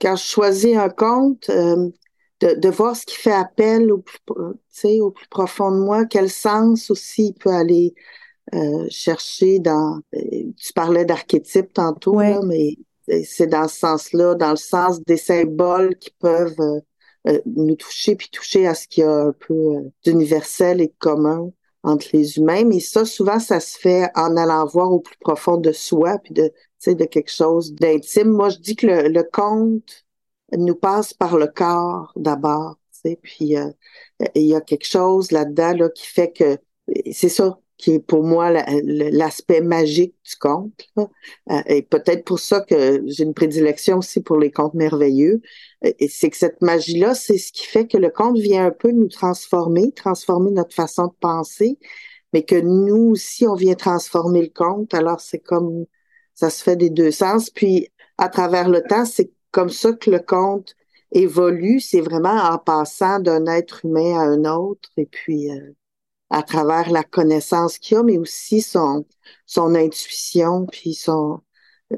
quand 0.00 0.16
je 0.16 0.24
choisis 0.24 0.76
un 0.76 0.90
conte, 0.90 1.48
euh, 1.48 1.88
de, 2.40 2.54
de, 2.54 2.68
voir 2.68 2.96
ce 2.96 3.06
qui 3.06 3.16
fait 3.16 3.32
appel 3.32 3.90
au 3.90 3.98
plus, 3.98 4.18
au 5.00 5.10
plus 5.10 5.28
profond 5.28 5.70
de 5.70 5.78
moi, 5.78 6.04
quel 6.04 6.28
sens 6.28 6.90
aussi 6.90 7.28
il 7.28 7.34
peut 7.34 7.50
aller 7.50 7.94
euh, 8.54 8.86
chercher 8.90 9.58
dans. 9.58 10.00
Tu 10.12 10.72
parlais 10.74 11.04
d'archétypes 11.04 11.72
tantôt, 11.72 12.20
là, 12.20 12.40
mais 12.44 12.76
c'est 13.24 13.46
dans 13.46 13.68
ce 13.68 13.78
sens-là, 13.78 14.34
dans 14.34 14.50
le 14.50 14.56
sens 14.56 15.00
des 15.02 15.16
symboles 15.16 15.96
qui 15.96 16.10
peuvent 16.18 16.82
nous 17.46 17.76
toucher 17.76 18.16
puis 18.16 18.28
toucher 18.30 18.66
à 18.66 18.74
ce 18.74 18.88
qu'il 18.88 19.04
y 19.04 19.06
a 19.06 19.26
un 19.26 19.32
peu 19.32 19.90
d'universel 20.04 20.80
et 20.80 20.88
de 20.88 20.94
commun 20.98 21.50
entre 21.82 22.06
les 22.12 22.38
humains, 22.38 22.64
mais 22.64 22.80
ça, 22.80 23.04
souvent, 23.04 23.38
ça 23.38 23.60
se 23.60 23.76
fait 23.78 24.08
en 24.14 24.36
allant 24.36 24.66
voir 24.66 24.92
au 24.92 25.00
plus 25.00 25.16
profond 25.18 25.56
de 25.56 25.72
soi, 25.72 26.18
puis 26.18 26.32
de, 26.32 26.52
de 26.86 27.04
quelque 27.04 27.30
chose 27.30 27.74
d'intime. 27.74 28.28
Moi, 28.28 28.50
je 28.50 28.58
dis 28.58 28.76
que 28.76 28.86
le, 28.86 29.08
le 29.08 29.22
conte 29.24 30.04
nous 30.56 30.74
passe 30.74 31.12
par 31.12 31.36
le 31.36 31.46
corps 31.46 32.12
d'abord, 32.16 32.76
puis 33.22 33.56
euh, 33.56 33.70
il 34.34 34.44
y 34.44 34.54
a 34.54 34.60
quelque 34.60 34.86
chose 34.86 35.32
là-dedans 35.32 35.72
là, 35.72 35.88
qui 35.88 36.06
fait 36.06 36.30
que 36.30 36.58
c'est 37.10 37.28
ça, 37.28 37.58
qui 37.78 37.94
est 37.94 37.98
pour 37.98 38.22
moi 38.22 38.50
l'aspect 38.50 39.60
magique 39.60 40.14
du 40.24 40.36
conte. 40.36 40.86
Euh, 40.98 41.62
et 41.66 41.82
peut-être 41.82 42.24
pour 42.24 42.38
ça 42.38 42.60
que 42.60 43.02
j'ai 43.06 43.24
une 43.24 43.34
prédilection 43.34 43.98
aussi 43.98 44.20
pour 44.20 44.38
les 44.38 44.52
contes 44.52 44.74
merveilleux. 44.74 45.40
Et 45.82 46.08
c'est 46.08 46.30
que 46.30 46.36
cette 46.36 46.62
magie-là, 46.62 47.14
c'est 47.14 47.38
ce 47.38 47.52
qui 47.52 47.66
fait 47.66 47.86
que 47.86 47.96
le 47.98 48.10
conte 48.10 48.38
vient 48.38 48.66
un 48.66 48.70
peu 48.70 48.92
nous 48.92 49.08
transformer, 49.08 49.92
transformer 49.92 50.52
notre 50.52 50.74
façon 50.74 51.06
de 51.08 51.14
penser, 51.18 51.78
mais 52.32 52.44
que 52.44 52.54
nous 52.54 53.10
aussi, 53.10 53.46
on 53.46 53.54
vient 53.54 53.74
transformer 53.74 54.42
le 54.42 54.52
conte. 54.54 54.94
Alors 54.94 55.20
c'est 55.20 55.40
comme 55.40 55.86
ça 56.34 56.50
se 56.50 56.62
fait 56.62 56.76
des 56.76 56.90
deux 56.90 57.10
sens. 57.10 57.50
Puis 57.50 57.88
à 58.18 58.28
travers 58.28 58.68
le 58.68 58.82
temps, 58.82 59.04
c'est 59.04 59.32
comme 59.50 59.70
ça 59.70 59.92
que 59.92 60.10
le 60.10 60.20
conte 60.20 60.74
évolue. 61.10 61.80
C'est 61.80 62.00
vraiment 62.00 62.30
en 62.30 62.58
passant 62.58 63.18
d'un 63.20 63.46
être 63.46 63.84
humain 63.84 64.18
à 64.18 64.22
un 64.22 64.44
autre. 64.44 64.90
Et 64.96 65.06
puis 65.06 65.50
euh, 65.50 65.74
à 66.32 66.42
travers 66.42 66.90
la 66.90 67.04
connaissance 67.04 67.78
qu'il 67.78 67.98
a, 67.98 68.02
mais 68.02 68.18
aussi 68.18 68.62
son, 68.62 69.04
son 69.46 69.74
intuition, 69.74 70.66
puis 70.66 70.94
son 70.94 71.40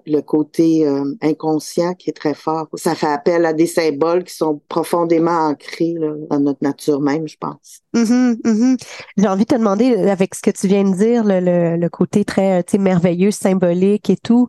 le 0.07 0.21
côté 0.21 0.87
euh, 0.87 1.14
inconscient 1.23 1.95
qui 1.95 2.11
est 2.11 2.14
très 2.14 2.35
fort. 2.35 2.69
Ça 2.75 2.95
fait 2.95 3.07
appel 3.07 3.45
à 3.47 3.53
des 3.53 3.67
symboles 3.67 4.25
qui 4.25 4.35
sont 4.35 4.61
profondément 4.69 5.49
ancrés 5.49 5.95
dans 6.31 6.41
notre 6.41 6.62
nature 6.62 7.00
même, 7.00 7.29
je 7.29 7.37
pense. 7.38 7.81
Mm-hmm, 7.95 8.43
mm-hmm. 8.43 8.83
J'ai 9.17 9.29
envie 9.29 9.45
de 9.45 9.49
te 9.49 9.55
demander, 9.55 9.95
avec 9.95 10.35
ce 10.35 10.43
que 10.43 10.50
tu 10.50 10.67
viens 10.67 10.85
de 10.85 10.97
dire, 10.97 11.23
le, 11.25 11.76
le, 11.76 11.88
côté 11.88 12.25
très 12.25 12.64
merveilleux, 12.79 13.31
symbolique 13.31 14.11
et 14.11 14.17
tout, 14.17 14.49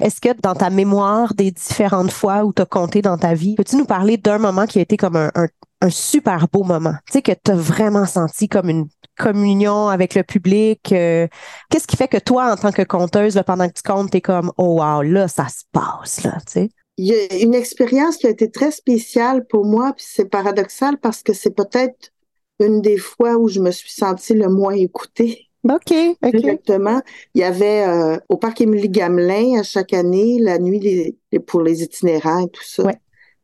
Est-ce 0.00 0.20
que 0.20 0.28
dans 0.40 0.54
ta 0.54 0.70
mémoire 0.70 1.34
des 1.34 1.50
différentes 1.50 2.10
fois 2.10 2.44
où 2.44 2.52
tu 2.52 2.62
as 2.62 2.66
compté 2.66 3.02
dans 3.02 3.18
ta 3.18 3.34
vie, 3.34 3.54
peux-tu 3.54 3.76
nous 3.76 3.84
parler 3.84 4.16
d'un 4.16 4.38
moment 4.38 4.66
qui 4.66 4.78
a 4.78 4.82
été 4.82 4.96
comme 4.96 5.16
un, 5.16 5.48
super 5.90 6.48
beau 6.52 6.64
moment? 6.64 6.94
Tu 7.06 7.14
sais, 7.14 7.22
que 7.22 7.32
tu 7.32 7.50
as 7.50 7.56
vraiment 7.56 8.06
senti 8.06 8.48
comme 8.48 8.68
une 8.68 8.88
communion 9.16 9.88
avec 9.88 10.14
le 10.14 10.22
public. 10.22 10.92
Euh, 10.92 11.26
qu'est-ce 11.70 11.86
qui 11.86 11.96
fait 11.96 12.08
que 12.08 12.18
toi, 12.18 12.52
en 12.52 12.56
tant 12.56 12.72
que 12.72 12.82
conteuse, 12.82 13.40
pendant 13.46 13.68
que 13.68 13.74
tu 13.74 13.82
comptes, 13.82 14.10
t'es 14.10 14.20
comme, 14.20 14.52
oh 14.58 14.80
wow, 14.80 15.02
là, 15.02 15.28
ça 15.28 15.48
se 15.48 15.64
passe, 15.72 16.22
là, 16.22 16.38
tu 16.46 16.52
sais? 16.52 16.68
Il 16.98 17.06
y 17.06 17.14
a 17.14 17.42
une 17.42 17.54
expérience 17.54 18.16
qui 18.16 18.26
a 18.26 18.30
été 18.30 18.50
très 18.50 18.70
spéciale 18.70 19.46
pour 19.46 19.66
moi, 19.66 19.92
puis 19.94 20.06
c'est 20.08 20.30
paradoxal 20.30 20.96
parce 20.98 21.22
que 21.22 21.34
c'est 21.34 21.54
peut-être 21.54 22.10
une 22.58 22.80
des 22.80 22.96
fois 22.96 23.36
où 23.36 23.48
je 23.48 23.60
me 23.60 23.70
suis 23.70 23.90
sentie 23.90 24.32
le 24.32 24.48
moins 24.48 24.72
écoutée. 24.72 25.48
OK, 25.64 25.92
OK. 25.92 26.16
Exactement. 26.22 27.02
Il 27.34 27.42
y 27.42 27.44
avait 27.44 27.86
euh, 27.86 28.16
au 28.30 28.36
parc 28.36 28.62
Émilie 28.62 28.88
Gamelin 28.88 29.58
à 29.58 29.62
chaque 29.62 29.92
année 29.92 30.38
la 30.40 30.58
nuit 30.58 31.18
pour 31.46 31.60
les 31.60 31.82
itinérants 31.82 32.46
et 32.46 32.50
tout 32.50 32.64
ça. 32.64 32.84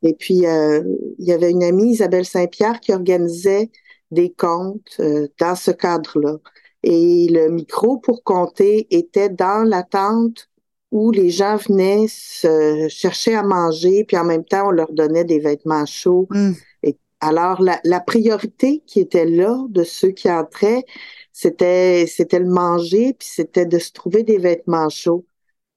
Et 0.03 0.15
puis 0.15 0.47
euh, 0.47 0.83
il 1.19 1.27
y 1.27 1.33
avait 1.33 1.51
une 1.51 1.63
amie 1.63 1.93
Isabelle 1.93 2.25
Saint-Pierre 2.25 2.81
qui 2.81 2.93
organisait 2.93 3.71
des 4.11 4.33
contes 4.33 4.97
euh, 5.01 5.29
dans 5.39 5.55
ce 5.55 5.71
cadre-là. 5.71 6.39
Et 6.83 7.29
le 7.31 7.49
micro 7.49 7.99
pour 7.99 8.25
compter 8.25 8.87
était 8.91 9.29
dans 9.29 9.67
la 9.67 9.83
tente 9.83 10.49
où 10.91 11.11
les 11.11 11.31
gens 11.31 11.57
venaient 11.57 12.07
se 12.09 12.87
chercher 12.91 13.35
à 13.35 13.43
manger, 13.43 14.05
puis 14.05 14.19
en 14.19 14.25
même 14.25 14.45
temps, 14.45 14.69
on 14.69 14.71
leur 14.71 14.93
donnait 14.93 15.25
des 15.25 15.39
vêtements 15.39 15.87
chauds. 15.87 16.27
Mm. 16.31 16.53
Et 16.83 16.99
alors, 17.21 17.63
la, 17.63 17.81
la, 17.85 18.01
priorité 18.01 18.83
qui 18.87 19.01
était 19.01 19.25
là 19.25 19.65
de 19.71 19.85
ceux 19.85 20.11
qui 20.11 20.31
entraient, 20.31 20.85
c'était 21.33 22.07
c'était 22.07 22.41
le 22.41 22.51
manger, 22.51 23.15
puis 23.19 23.29
c'était 23.29 23.65
de 23.65 23.79
se 23.79 23.93
trouver 23.93 24.23
des 24.23 24.37
vêtements 24.39 24.91
chauds. 24.91 25.25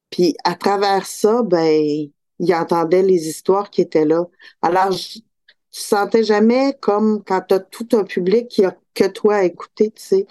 Puis 0.09 0.35
à 0.43 0.55
travers 0.55 1.05
ça, 1.05 1.43
ben, 1.43 2.09
ils 2.39 2.53
entendaient 2.53 3.03
les 3.03 3.27
histoires 3.27 3.69
qui 3.69 3.81
étaient 3.81 4.05
là. 4.05 4.25
Alors, 4.61 4.91
je, 4.91 5.19
tu 5.75 5.81
sentais 5.81 6.23
jamais 6.23 6.77
comme 6.81 7.23
quand 7.25 7.41
tu 7.49 7.55
as 7.55 7.59
tout 7.59 7.87
un 7.93 8.03
public 8.05 8.47
qui 8.47 8.65
a 8.65 8.75
que 8.93 9.05
toi 9.07 9.35
à 9.37 9.43
écouter, 9.43 9.91
tu 9.91 10.01
sais. 10.01 10.27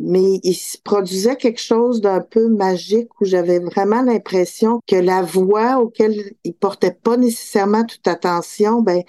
Mais 0.00 0.40
il 0.44 0.54
se 0.54 0.78
produisait 0.78 1.36
quelque 1.36 1.60
chose 1.60 2.00
d'un 2.00 2.20
peu 2.20 2.48
magique 2.48 3.08
où 3.20 3.24
j'avais 3.24 3.60
vraiment 3.60 4.02
l'impression 4.02 4.80
que 4.86 4.96
la 4.96 5.22
voix 5.22 5.78
auquel 5.78 6.34
ils 6.44 6.54
portaient 6.54 6.92
pas 6.94 7.16
nécessairement 7.16 7.84
toute 7.84 8.06
attention, 8.08 8.82
ben, 8.82 9.02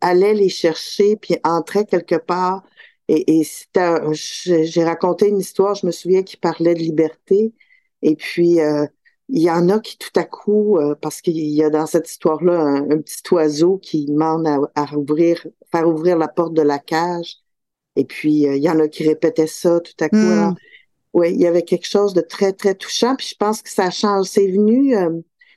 allait 0.00 0.34
les 0.34 0.48
chercher 0.48 1.16
puis 1.16 1.36
entrait 1.44 1.86
quelque 1.86 2.16
part. 2.16 2.62
Et, 3.08 3.40
et 3.40 3.46
j'ai 4.14 4.84
raconté 4.84 5.28
une 5.28 5.40
histoire, 5.40 5.74
je 5.74 5.86
me 5.86 5.92
souviens, 5.92 6.22
qui 6.22 6.36
parlait 6.36 6.74
de 6.74 6.80
liberté. 6.80 7.52
Et 8.02 8.16
puis, 8.16 8.60
euh, 8.60 8.86
il 9.34 9.40
y 9.42 9.50
en 9.50 9.70
a 9.70 9.80
qui 9.80 9.96
tout 9.96 10.20
à 10.20 10.24
coup, 10.24 10.76
euh, 10.76 10.94
parce 10.94 11.22
qu'il 11.22 11.38
y 11.38 11.64
a 11.64 11.70
dans 11.70 11.86
cette 11.86 12.08
histoire-là 12.08 12.60
un, 12.60 12.98
petit 12.98 13.22
oiseau 13.32 13.78
qui 13.78 14.04
demande 14.04 14.46
à, 14.46 14.94
ouvrir, 14.94 15.46
faire 15.70 15.88
ouvrir 15.88 16.18
la 16.18 16.28
porte 16.28 16.52
de 16.52 16.60
la 16.60 16.78
cage. 16.78 17.38
Et 17.96 18.04
puis, 18.04 18.46
euh, 18.46 18.56
il 18.56 18.62
y 18.62 18.68
en 18.68 18.78
a 18.78 18.88
qui 18.88 19.08
répétaient 19.08 19.46
ça 19.46 19.80
tout 19.80 20.04
à 20.04 20.10
coup. 20.10 20.16
Hmm. 20.16 20.54
Oui, 21.14 21.32
il 21.32 21.40
y 21.40 21.46
avait 21.46 21.62
quelque 21.62 21.88
chose 21.88 22.12
de 22.12 22.20
très, 22.20 22.52
très 22.52 22.74
touchant. 22.74 23.16
Puis 23.16 23.28
je 23.28 23.36
pense 23.36 23.62
que 23.62 23.70
ça 23.70 23.88
change. 23.90 24.26
C'est 24.26 24.48
venu 24.48 24.94
euh, 24.96 25.10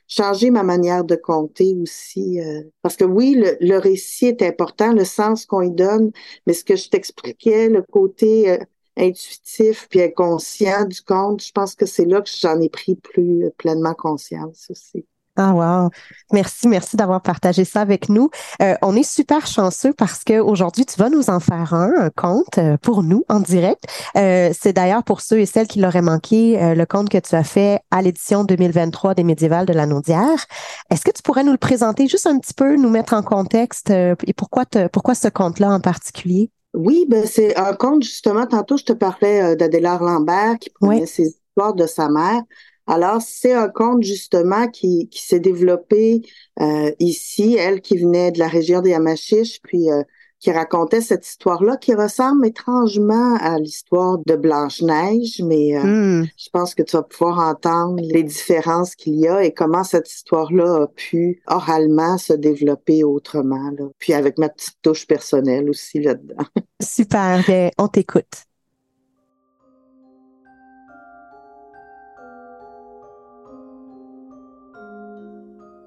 changer 0.08 0.50
ma 0.50 0.62
manière 0.62 1.04
de 1.04 1.16
compter 1.16 1.76
aussi. 1.78 2.38
parce 2.80 2.96
que 2.96 3.04
oui, 3.04 3.34
le, 3.34 3.58
le, 3.60 3.76
récit 3.76 4.26
est 4.26 4.42
important, 4.42 4.92
le 4.94 5.04
sens 5.04 5.44
qu'on 5.44 5.62
y 5.62 5.70
donne, 5.70 6.12
mais 6.46 6.54
ce 6.54 6.64
que 6.64 6.76
je 6.76 6.88
t'expliquais, 6.88 7.68
le 7.68 7.82
côté 7.82 8.58
intuitif 8.96 9.88
puis 9.90 10.02
inconscient 10.02 10.84
du 10.84 11.02
conte, 11.02 11.42
je 11.42 11.52
pense 11.52 11.74
que 11.74 11.86
c'est 11.86 12.06
là 12.06 12.20
que 12.20 12.30
j'en 12.30 12.60
ai 12.60 12.68
pris 12.68 12.96
plus 12.96 13.50
pleinement 13.58 13.94
conscience 13.94 14.68
aussi. 14.70 15.06
Ah 15.38 15.52
wow. 15.52 15.90
Merci, 16.32 16.66
merci 16.66 16.96
d'avoir 16.96 17.20
partagé 17.20 17.66
ça 17.66 17.82
avec 17.82 18.08
nous. 18.08 18.30
Euh, 18.62 18.74
on 18.80 18.96
est 18.96 19.02
super 19.02 19.46
chanceux 19.46 19.92
parce 19.92 20.24
que 20.24 20.40
aujourd'hui 20.40 20.86
tu 20.86 20.96
vas 20.98 21.10
nous 21.10 21.28
en 21.28 21.40
faire 21.40 21.74
un, 21.74 21.92
un 21.98 22.10
conte 22.10 22.56
euh, 22.56 22.78
pour 22.78 23.02
nous 23.02 23.24
en 23.28 23.40
direct. 23.40 23.84
Euh, 24.16 24.50
c'est 24.58 24.72
d'ailleurs 24.72 25.04
pour 25.04 25.20
ceux 25.20 25.38
et 25.38 25.46
celles 25.46 25.66
qui 25.66 25.78
l'auraient 25.78 26.00
manqué 26.00 26.74
le 26.74 26.84
conte 26.86 27.10
que 27.10 27.18
tu 27.18 27.34
as 27.34 27.44
fait 27.44 27.80
à 27.90 28.00
l'édition 28.00 28.44
2023 28.44 29.14
des 29.14 29.24
médiévales 29.24 29.66
de 29.66 29.74
la 29.74 29.84
Naudière. 29.84 30.46
Est-ce 30.90 31.04
que 31.04 31.10
tu 31.10 31.22
pourrais 31.22 31.44
nous 31.44 31.52
le 31.52 31.58
présenter 31.58 32.08
juste 32.08 32.26
un 32.26 32.38
petit 32.38 32.54
peu, 32.54 32.76
nous 32.76 32.88
mettre 32.88 33.12
en 33.12 33.22
contexte 33.22 33.90
et 33.90 34.32
pourquoi 34.34 34.64
te, 34.64 34.88
pourquoi 34.88 35.14
ce 35.14 35.28
conte-là 35.28 35.70
en 35.70 35.80
particulier? 35.80 36.50
Oui, 36.76 37.06
ben 37.08 37.24
c'est 37.26 37.56
un 37.56 37.72
conte, 37.72 38.02
justement, 38.02 38.46
tantôt 38.46 38.76
je 38.76 38.84
te 38.84 38.92
parlais 38.92 39.42
euh, 39.42 39.56
d'Adélard 39.56 40.02
Lambert 40.04 40.58
qui 40.58 40.68
prenait 40.68 41.06
ses 41.06 41.28
histoires 41.28 41.74
de 41.74 41.86
sa 41.86 42.10
mère. 42.10 42.42
Alors, 42.86 43.22
c'est 43.22 43.54
un 43.54 43.68
conte 43.68 44.02
justement 44.02 44.68
qui, 44.68 45.08
qui 45.08 45.24
s'est 45.24 45.40
développé 45.40 46.20
euh, 46.60 46.92
ici, 46.98 47.56
elle 47.58 47.80
qui 47.80 47.96
venait 47.96 48.30
de 48.30 48.38
la 48.38 48.48
région 48.48 48.82
des 48.82 48.90
Yamachiches, 48.90 49.60
puis 49.62 49.90
euh, 49.90 50.02
qui 50.40 50.52
racontait 50.52 51.00
cette 51.00 51.26
histoire-là 51.26 51.76
qui 51.76 51.94
ressemble 51.94 52.46
étrangement 52.46 53.36
à 53.40 53.58
l'histoire 53.58 54.18
de 54.26 54.36
Blanche-Neige, 54.36 55.42
mais 55.42 55.76
euh, 55.76 55.82
hmm. 55.82 56.26
je 56.36 56.50
pense 56.52 56.74
que 56.74 56.82
tu 56.82 56.96
vas 56.96 57.02
pouvoir 57.02 57.38
entendre 57.38 58.00
les 58.02 58.22
différences 58.22 58.94
qu'il 58.94 59.14
y 59.14 59.28
a 59.28 59.42
et 59.42 59.52
comment 59.52 59.84
cette 59.84 60.10
histoire-là 60.10 60.82
a 60.82 60.86
pu 60.88 61.40
oralement 61.46 62.18
se 62.18 62.32
développer 62.34 63.02
autrement, 63.04 63.70
là. 63.78 63.86
puis 63.98 64.12
avec 64.12 64.38
ma 64.38 64.48
petite 64.48 64.76
touche 64.82 65.06
personnelle 65.06 65.70
aussi 65.70 66.00
là-dedans. 66.00 66.44
Super, 66.82 67.42
bien, 67.44 67.70
on 67.78 67.88
t'écoute. 67.88 68.44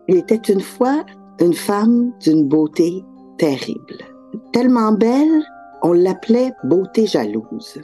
Il 0.07 0.17
était 0.17 0.51
une 0.51 0.61
fois 0.61 1.05
une 1.39 1.53
femme 1.53 2.11
d'une 2.19 2.47
beauté 2.47 3.03
terrible 3.37 4.08
tellement 4.51 4.91
belle, 4.91 5.43
on 5.81 5.93
l'appelait 5.93 6.53
beauté 6.63 7.05
jalouse. 7.05 7.81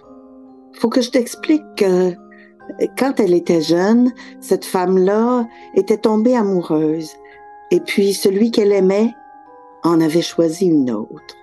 Faut 0.74 0.90
que 0.90 1.02
je 1.02 1.12
t'explique 1.12 1.64
que 1.78 2.14
quand 2.98 3.20
elle 3.20 3.34
était 3.34 3.62
jeune, 3.62 4.12
cette 4.42 4.66
femme-là 4.66 5.48
était 5.76 5.98
tombée 5.98 6.36
amoureuse. 6.36 7.12
Et 7.72 7.80
puis 7.80 8.14
celui 8.14 8.52
qu'elle 8.52 8.72
aimait 8.72 9.14
en 9.84 10.02
avait 10.02 10.22
choisi 10.22 10.66
une 10.66 10.92
autre. 10.92 11.36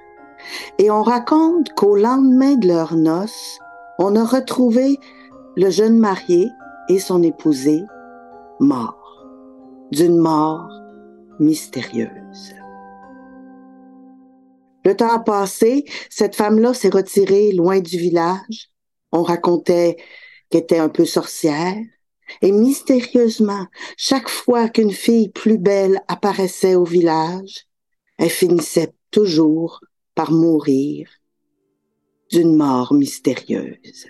Et 0.78 0.90
on 0.90 1.02
raconte 1.02 1.73
qu'au 1.75 1.97
lendemain 1.97 2.56
de 2.56 2.68
leur 2.68 2.97
noces, 2.97 3.59
on 3.99 4.16
a 4.16 4.25
retrouvé 4.25 4.99
le 5.56 5.71
jeune 5.71 5.99
marié 5.99 6.50
et 6.88 6.99
son 6.99 7.23
épousée 7.23 7.85
morts, 8.59 9.26
d'une 9.90 10.18
mort 10.18 10.68
mystérieuse. 11.38 12.54
Le 14.85 14.97
temps 14.97 15.11
a 15.11 15.21
passé, 15.21 15.85
cette 16.11 16.35
femme-là 16.35 16.75
s'est 16.75 16.89
retirée 16.89 17.53
loin 17.53 17.81
du 17.81 17.99
village. 17.99 18.71
On 19.12 19.23
racontait 19.23 19.97
qu'elle 20.51 20.62
était 20.62 20.79
un 20.79 20.89
peu 20.89 21.05
sorcière. 21.05 21.77
Et 22.41 22.51
mystérieusement, 22.51 23.67
chaque 23.97 24.29
fois 24.29 24.69
qu'une 24.69 24.93
fille 24.93 25.29
plus 25.29 25.59
belle 25.59 26.01
apparaissait 26.09 26.75
au 26.75 26.85
village, 26.85 27.67
elle 28.19 28.31
finissait 28.31 28.95
toujours 29.11 29.81
par 30.15 30.33
mourir 30.33 31.09
d'une 32.31 32.57
mort 32.57 32.95
mystérieuse. 32.95 34.07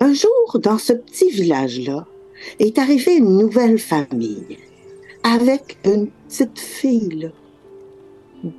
Un 0.00 0.14
jour, 0.14 0.58
dans 0.60 0.78
ce 0.78 0.92
petit 0.92 1.30
village-là, 1.30 2.06
est 2.58 2.78
arrivée 2.78 3.16
une 3.16 3.38
nouvelle 3.38 3.78
famille 3.78 4.58
avec 5.22 5.78
une 5.84 6.10
petite 6.28 6.58
fille 6.58 7.32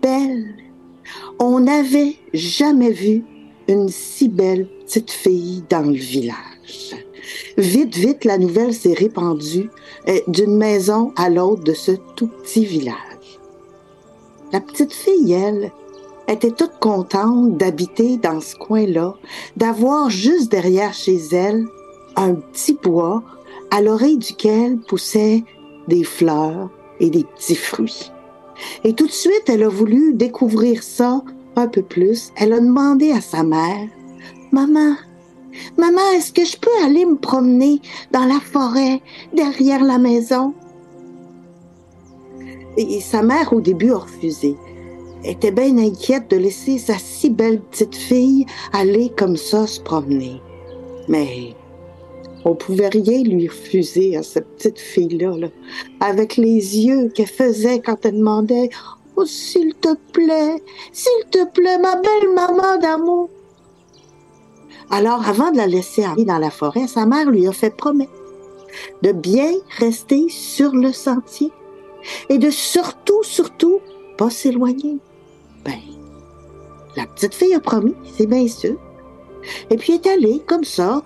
belle. 0.02 0.56
On 1.40 1.60
n'avait 1.60 2.16
jamais 2.34 2.92
vu 2.92 3.24
une 3.68 3.90
si 3.90 4.30
belle 4.30 4.68
petite 4.86 5.12
fille 5.12 5.64
dans 5.70 5.82
le 5.82 5.98
village. 5.98 6.96
Vite, 7.58 7.96
vite, 7.96 8.26
la 8.26 8.38
nouvelle 8.38 8.74
s'est 8.74 8.94
répandue 8.94 9.70
euh, 10.08 10.20
d'une 10.28 10.58
maison 10.58 11.14
à 11.16 11.30
l'autre 11.30 11.64
de 11.64 11.74
ce 11.74 11.94
tout 12.16 12.28
petit 12.28 12.66
village. 12.66 13.40
La 14.52 14.60
petite 14.60 14.94
fille, 14.94 15.34
elle, 15.34 15.72
était 16.28 16.52
toute 16.52 16.80
contente 16.80 17.58
d'habiter 17.58 18.18
dans 18.18 18.42
ce 18.42 18.56
coin-là, 18.56 19.16
d'avoir 19.58 20.10
juste 20.10 20.52
derrière 20.52 20.94
chez 20.94 21.18
elle 21.32 21.66
un 22.16 22.34
petit 22.36 22.74
bois 22.74 23.24
à 23.72 23.82
l'oreille 23.82 24.18
duquel 24.18 24.80
poussaient 24.80 25.44
des 25.88 26.04
fleurs 26.04 26.70
et 27.00 27.10
des 27.10 27.24
petits 27.24 27.56
fruits. 27.56 28.12
Et 28.84 28.94
tout 28.94 29.08
de 29.08 29.12
suite, 29.12 29.44
elle 29.48 29.64
a 29.64 29.70
voulu 29.70 30.14
découvrir 30.14 30.84
ça 30.84 31.22
un 31.56 31.68
peu 31.68 31.82
plus. 31.82 32.32
Elle 32.36 32.54
a 32.54 32.60
demandé 32.60 33.12
à 33.12 33.22
sa 33.22 33.44
mère, 33.44 33.88
Maman, 34.52 34.96
Maman, 35.78 36.12
est-ce 36.16 36.34
que 36.34 36.46
je 36.46 36.58
peux 36.58 36.84
aller 36.84 37.06
me 37.06 37.16
promener 37.16 37.82
dans 38.12 38.26
la 38.26 38.40
forêt 38.40 39.02
derrière 39.34 39.84
la 39.84 39.98
maison? 39.98 40.54
Et 42.78 43.00
sa 43.00 43.22
mère, 43.22 43.54
au 43.54 43.62
début, 43.62 43.92
a 43.92 43.98
refusé. 43.98 44.56
Elle 45.24 45.32
était 45.32 45.52
bien 45.52 45.78
inquiète 45.78 46.30
de 46.30 46.38
laisser 46.38 46.78
sa 46.78 46.98
si 46.98 47.30
belle 47.30 47.62
petite 47.62 47.96
fille 47.96 48.46
aller 48.74 49.12
comme 49.18 49.38
ça 49.38 49.66
se 49.66 49.80
promener. 49.80 50.42
Mais 51.08 51.56
On 52.46 52.54
pouvait 52.54 52.90
rien 52.90 53.24
lui 53.24 53.48
refuser 53.48 54.16
à 54.16 54.24
cette 54.24 54.48
petite 54.56 54.80
fille-là, 54.80 55.36
là, 55.36 55.48
avec 56.00 56.38
les 56.38 56.78
yeux 56.78 57.10
qu'elle 57.10 57.26
faisait 57.28 57.80
quand 57.80 58.06
elle 58.06 58.18
demandait 58.18 58.70
Oh, 59.18 59.26
s'il 59.26 59.74
te 59.76 59.96
plaît, 60.12 60.62
s'il 60.92 61.30
te 61.32 61.46
plaît, 61.52 61.80
ma 61.80 61.96
belle 61.96 62.34
maman 62.36 62.78
d'amour. 62.80 63.30
Alors, 64.92 65.28
avant 65.28 65.52
de 65.52 65.58
la 65.58 65.68
laisser 65.68 66.04
aller 66.04 66.26
dans 66.26 66.38
la 66.38 66.52
forêt, 66.52 66.88
sa 66.88 67.06
mère 67.06 67.32
lui 67.32 67.48
a 67.48 67.52
fait 67.52 67.76
promettre 67.76 68.12
de 69.02 69.12
bien 69.12 69.54
rester 69.80 70.28
sur 70.30 70.76
le 70.76 70.92
sentier 70.92 71.52
et 72.30 72.38
de 72.38 72.50
surtout, 72.50 73.24
surtout, 73.24 73.80
pas 74.18 74.30
s'éloigner. 74.30 74.98
Ben, 75.64 75.80
la 76.96 77.08
petite 77.08 77.34
fille 77.34 77.54
a 77.54 77.60
promis, 77.60 77.96
c'est 78.16 78.28
bien 78.28 78.48
sûr. 78.48 78.76
Et 79.70 79.78
puis 79.78 79.94
est 79.94 80.08
allée, 80.08 80.42
comme 80.46 80.64
ça, 80.64 81.04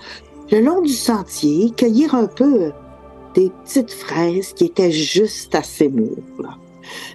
le 0.51 0.59
long 0.61 0.81
du 0.81 0.93
sentier, 0.93 1.71
cueillir 1.71 2.15
un 2.15 2.27
peu 2.27 2.71
des 3.35 3.51
petites 3.63 3.91
fraises 3.91 4.53
qui 4.53 4.65
étaient 4.65 4.91
juste 4.91 5.53
assez 5.55 5.89
mûres. 5.89 6.59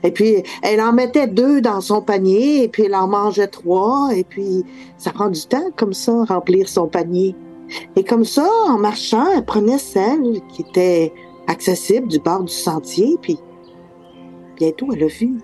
Et 0.04 0.12
puis, 0.12 0.42
elle 0.62 0.80
en 0.80 0.92
mettait 0.92 1.26
deux 1.26 1.60
dans 1.60 1.80
son 1.80 2.00
panier, 2.00 2.62
et 2.62 2.68
puis 2.68 2.84
elle 2.84 2.94
en 2.94 3.08
mangeait 3.08 3.48
trois, 3.48 4.10
et 4.14 4.22
puis 4.24 4.64
ça 4.98 5.10
prend 5.10 5.28
du 5.28 5.40
temps 5.46 5.70
comme 5.76 5.92
ça, 5.92 6.24
remplir 6.24 6.68
son 6.68 6.86
panier. 6.86 7.34
Et 7.96 8.04
comme 8.04 8.24
ça, 8.24 8.48
en 8.68 8.78
marchant, 8.78 9.26
elle 9.34 9.44
prenait 9.44 9.78
celle 9.78 10.40
qui 10.48 10.62
était 10.62 11.12
accessible 11.46 12.08
du 12.08 12.18
bord 12.18 12.44
du 12.44 12.52
sentier, 12.52 13.16
puis 13.20 13.38
bientôt 14.56 14.88
elle 14.94 15.04
a 15.04 15.08
vu 15.08 15.38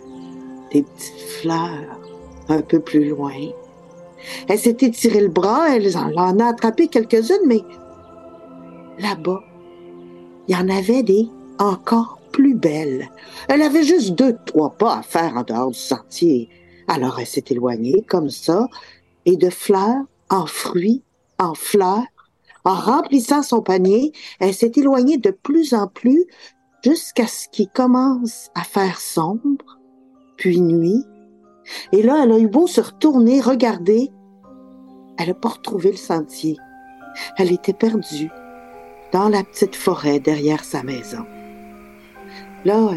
des 0.73 0.82
petites 0.82 1.20
fleurs 1.20 2.00
un 2.49 2.62
peu 2.62 2.78
plus 2.78 3.09
loin. 3.09 3.32
Elle 4.49 4.59
s'était 4.59 4.90
tiré 4.90 5.20
le 5.20 5.28
bras, 5.28 5.75
elle 5.75 5.90
en 5.97 6.38
a 6.38 6.47
attrapé 6.47 6.88
quelques-unes, 6.88 7.47
mais 7.47 7.62
là-bas, 9.00 9.42
il 10.49 10.54
y 10.54 10.57
en 10.57 10.69
avait 10.69 11.02
des 11.02 11.28
encore 11.59 12.21
plus 12.33 12.54
belles. 12.54 13.09
Elle 13.49 13.62
avait 13.62 13.83
juste 13.83 14.12
deux, 14.12 14.37
trois 14.47 14.71
pas 14.71 14.99
à 14.99 15.02
faire 15.02 15.37
en 15.37 15.42
dehors 15.42 15.71
du 15.71 15.78
sentier. 15.78 16.49
Alors 16.88 17.19
elle 17.19 17.26
s'est 17.26 17.45
éloignée 17.50 18.04
comme 18.09 18.30
ça, 18.30 18.69
et 19.26 19.37
de 19.37 19.50
fleurs 19.50 20.04
en 20.30 20.47
fruits, 20.47 21.02
en 21.38 21.54
fleurs, 21.54 22.04
en 22.64 22.75
remplissant 22.75 23.42
son 23.42 23.62
panier, 23.62 24.12
elle 24.38 24.54
s'est 24.54 24.73
éloignée 24.76 25.19
de 25.19 25.30
plus 25.30 25.75
en 25.75 25.87
plus 25.87 26.25
jusqu'à 26.85 27.26
ce 27.26 27.49
qu'il 27.49 27.69
commence 27.69 28.50
à 28.54 28.62
faire 28.62 29.00
sombre, 29.00 29.78
puis 30.37 30.61
nuit. 30.61 31.04
Et 31.92 32.02
là, 32.02 32.23
elle 32.23 32.33
a 32.33 32.38
eu 32.38 32.49
beau 32.49 32.66
se 32.66 32.80
retourner, 32.80 33.40
regarder. 33.40 34.11
Elle 35.19 35.28
n'a 35.28 35.35
pas 35.35 35.50
retrouvé 35.50 35.90
le 35.90 35.97
sentier. 35.97 36.57
Elle 37.37 37.52
était 37.52 37.73
perdue 37.73 38.30
dans 39.12 39.29
la 39.29 39.43
petite 39.43 39.76
forêt 39.76 40.21
derrière 40.21 40.64
sa 40.64 40.83
maison. 40.83 41.25
Là, 42.64 42.90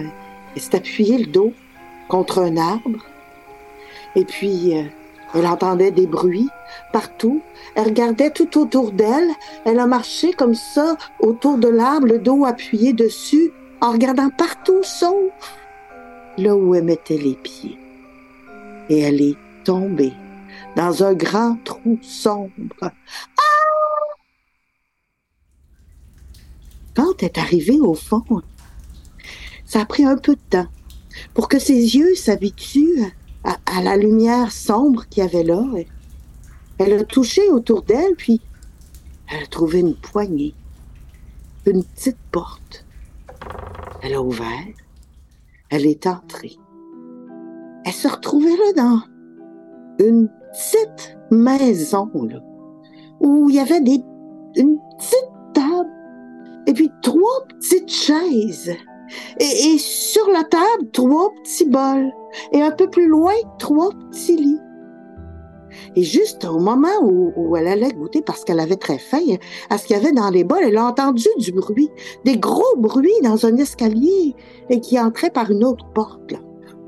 elle 0.56 0.62
s'est 0.62 0.76
appuyée 0.76 1.18
le 1.18 1.26
dos 1.26 1.54
contre 2.08 2.40
un 2.40 2.58
arbre. 2.58 3.06
Et 4.16 4.26
puis, 4.26 4.78
euh, 4.78 4.84
elle 5.34 5.48
entendait 5.48 5.92
des 5.92 6.06
bruits 6.06 6.50
partout. 6.92 7.42
Elle 7.76 7.86
regardait 7.86 8.30
tout 8.30 8.60
autour 8.60 8.92
d'elle. 8.92 9.30
Elle 9.66 9.80
a 9.80 9.88
marché 9.88 10.34
comme 10.34 10.56
ça 10.56 10.96
autour 11.20 11.58
de 11.58 11.68
l'arbre, 11.68 12.08
le 12.08 12.20
dos 12.20 12.46
appuyé 12.46 12.94
dessus, 12.94 13.52
en 13.82 13.92
regardant 13.92 14.30
partout 14.30 14.84
sauf 14.84 15.32
là 16.38 16.56
où 16.56 16.76
elle 16.76 16.84
mettait 16.84 17.18
les 17.18 17.36
pieds. 17.36 17.78
Et 18.90 19.00
elle 19.00 19.22
est 19.22 19.38
tombée 19.64 20.14
dans 20.76 21.04
un 21.04 21.14
grand 21.14 21.58
trou 21.64 21.98
sombre. 22.02 22.52
Ah! 22.82 23.73
Quand 26.96 27.22
elle 27.22 27.26
est 27.26 27.38
arrivée 27.38 27.80
au 27.80 27.94
fond, 27.94 28.24
ça 29.66 29.82
a 29.82 29.86
pris 29.86 30.06
un 30.06 30.18
peu 30.18 30.36
de 30.36 30.42
temps 30.50 30.68
pour 31.34 31.48
que 31.48 31.60
ses 31.60 31.96
yeux 31.96 32.16
s'habituent 32.16 33.14
à, 33.44 33.82
la 33.82 33.98
lumière 33.98 34.52
sombre 34.52 35.08
qu'il 35.10 35.24
y 35.24 35.26
avait 35.26 35.44
là. 35.44 35.64
Elle 36.78 36.94
a 36.94 37.04
touché 37.04 37.50
autour 37.50 37.82
d'elle, 37.84 38.16
puis 38.16 38.42
elle 39.32 39.44
a 39.44 39.48
trouvé 39.48 39.80
une 39.80 39.96
poignée, 39.96 40.54
une 41.66 41.84
petite 41.84 42.18
porte. 42.32 42.86
Elle 44.02 44.14
a 44.14 44.22
ouvert, 44.22 44.66
elle 45.70 45.86
est 45.86 46.08
entrée. 46.08 46.58
Elle 47.86 47.94
se 47.94 48.08
retrouvait 48.08 48.50
là 48.50 48.74
dans 48.76 49.02
une 50.06 50.30
petite 50.52 51.18
maison, 51.32 52.10
là, 52.30 52.40
où 53.20 53.50
il 53.50 53.56
y 53.56 53.60
avait 53.60 53.82
des, 53.82 54.02
une 54.56 54.78
petite 54.98 55.33
et 56.68 56.74
puis 56.74 56.92
trois 57.02 57.46
petites 57.48 57.92
chaises. 57.92 58.76
Et, 59.40 59.78
sur 59.78 60.28
la 60.30 60.44
table, 60.44 60.90
trois 60.92 61.34
petits 61.44 61.68
bols. 61.68 62.12
Et 62.52 62.62
un 62.62 62.72
peu 62.72 62.90
plus 62.90 63.08
loin, 63.08 63.34
trois 63.60 63.92
petits 64.10 64.38
lits. 64.38 64.60
Et 65.96 66.04
juste 66.04 66.46
au 66.46 66.60
moment 66.60 67.02
où, 67.02 67.56
elle 67.56 67.68
allait 67.68 67.92
goûter, 67.92 68.22
parce 68.22 68.44
qu'elle 68.44 68.60
avait 68.60 68.76
très 68.76 68.98
faim, 68.98 69.22
à 69.70 69.78
ce 69.78 69.88
qu'il 69.88 69.96
y 69.96 70.00
avait 70.00 70.12
dans 70.12 70.30
les 70.30 70.44
bols, 70.44 70.64
elle 70.64 70.78
a 70.78 70.86
entendu 70.86 71.28
du 71.38 71.52
bruit, 71.52 71.90
des 72.26 72.38
gros 72.38 72.78
bruits 72.78 73.12
dans 73.24 73.46
un 73.46 73.58
escalier 73.58 74.36
et 74.70 74.80
qui 74.80 75.00
entrait 75.00 75.32
par 75.32 75.52
une 75.52 75.64
autre 75.64 75.86
porte. 75.94 76.32
Là. 76.32 76.40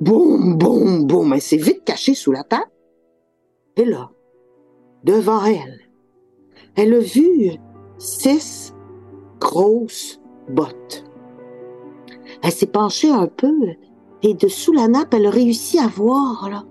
Boum, 0.01 0.57
boum, 0.57 1.05
boum. 1.05 1.33
Elle 1.33 1.41
s'est 1.41 1.57
vite 1.57 1.83
cachée 1.83 2.15
sous 2.15 2.31
la 2.31 2.43
table. 2.43 2.69
Et 3.77 3.85
là, 3.85 4.11
devant 5.03 5.43
elle, 5.45 5.81
elle 6.75 6.93
a 6.93 6.99
vu 6.99 7.51
six 7.97 8.74
grosses 9.45 10.19
bottes. 10.49 11.05
Elle 12.41 12.51
s'est 12.51 12.65
penchée 12.65 13.11
un 13.11 13.27
peu 13.27 13.53
et 14.23 14.33
dessous 14.33 14.73
la 14.73 14.87
nappe, 14.87 15.13
elle 15.13 15.27
a 15.27 15.29
réussi 15.29 15.77
à 15.77 15.87
voir 15.87 16.49
là, 16.49 16.63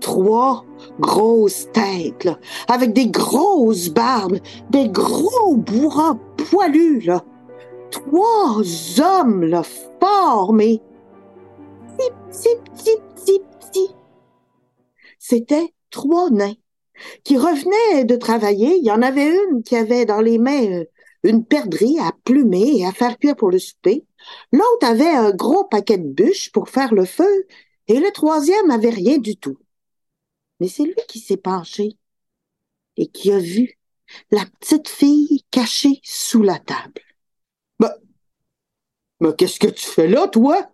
trois 0.00 0.64
grosses 0.98 1.68
têtes, 1.72 2.30
avec 2.66 2.94
des 2.94 3.08
grosses 3.08 3.90
barbes, 3.90 4.38
des 4.70 4.88
gros 4.88 5.56
bourrins 5.56 6.18
poilus, 6.50 7.00
là. 7.00 7.22
Trois 7.90 8.62
hommes, 9.00 9.44
là, 9.44 9.62
forts, 10.00 10.54
mais 10.54 10.80
petits, 11.98 12.56
petits, 12.74 13.40
petits. 13.60 13.94
C'était 15.18 15.74
trois 15.90 16.30
nains 16.30 16.54
qui 17.22 17.36
revenaient 17.36 18.06
de 18.06 18.16
travailler. 18.16 18.78
Il 18.78 18.84
y 18.84 18.90
en 18.90 19.02
avait 19.02 19.28
une 19.28 19.62
qui 19.62 19.76
avait 19.76 20.06
dans 20.06 20.22
les 20.22 20.38
mains 20.38 20.84
une 21.22 21.44
perdrix 21.44 21.98
à 21.98 22.12
plumer 22.24 22.78
et 22.78 22.86
à 22.86 22.92
faire 22.92 23.18
cuire 23.18 23.36
pour 23.36 23.50
le 23.50 23.58
souper. 23.58 24.04
L'autre 24.52 24.86
avait 24.86 25.08
un 25.08 25.30
gros 25.30 25.64
paquet 25.64 25.98
de 25.98 26.08
bûches 26.08 26.50
pour 26.52 26.68
faire 26.68 26.94
le 26.94 27.04
feu, 27.04 27.46
et 27.88 27.98
le 27.98 28.10
troisième 28.12 28.70
avait 28.70 28.90
rien 28.90 29.18
du 29.18 29.36
tout. 29.36 29.58
Mais 30.60 30.68
c'est 30.68 30.84
lui 30.84 30.94
qui 31.08 31.18
s'est 31.18 31.36
penché 31.36 31.96
et 32.96 33.08
qui 33.08 33.32
a 33.32 33.38
vu 33.38 33.78
la 34.30 34.44
petite 34.60 34.88
fille 34.88 35.44
cachée 35.50 36.00
sous 36.02 36.42
la 36.42 36.58
table. 36.58 37.02
Ben, 37.78 37.92
mais 39.20 39.34
qu'est-ce 39.36 39.58
que 39.58 39.68
tu 39.68 39.86
fais 39.86 40.08
là, 40.08 40.28
toi? 40.28 40.68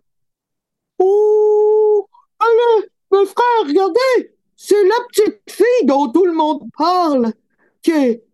Oh, 0.98 2.08
allez, 2.38 2.88
mes 3.12 3.26
frères, 3.26 3.66
regardez, 3.66 4.34
c'est 4.56 4.84
la 4.84 5.04
petite 5.08 5.50
fille 5.50 5.86
dont 5.86 6.10
tout 6.10 6.24
le 6.24 6.32
monde 6.32 6.68
parle, 6.76 7.32
qui 7.82 7.92
est 7.92 8.27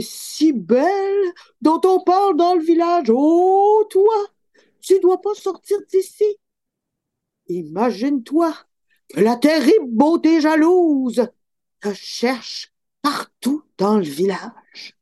si 0.00 0.52
belle, 0.52 1.32
dont 1.60 1.80
on 1.84 2.00
parle 2.00 2.36
dans 2.36 2.54
le 2.54 2.62
village. 2.62 3.10
Oh, 3.10 3.86
toi, 3.90 4.26
tu 4.80 4.98
dois 5.00 5.20
pas 5.20 5.34
sortir 5.34 5.78
d'ici. 5.90 6.38
Imagine-toi 7.48 8.54
que 9.08 9.20
la 9.20 9.36
terrible 9.36 9.88
beauté 9.88 10.40
jalouse 10.40 11.26
te 11.80 11.92
cherche 11.92 12.72
partout 13.02 13.62
dans 13.78 13.98
le 13.98 14.04
village. 14.04 14.96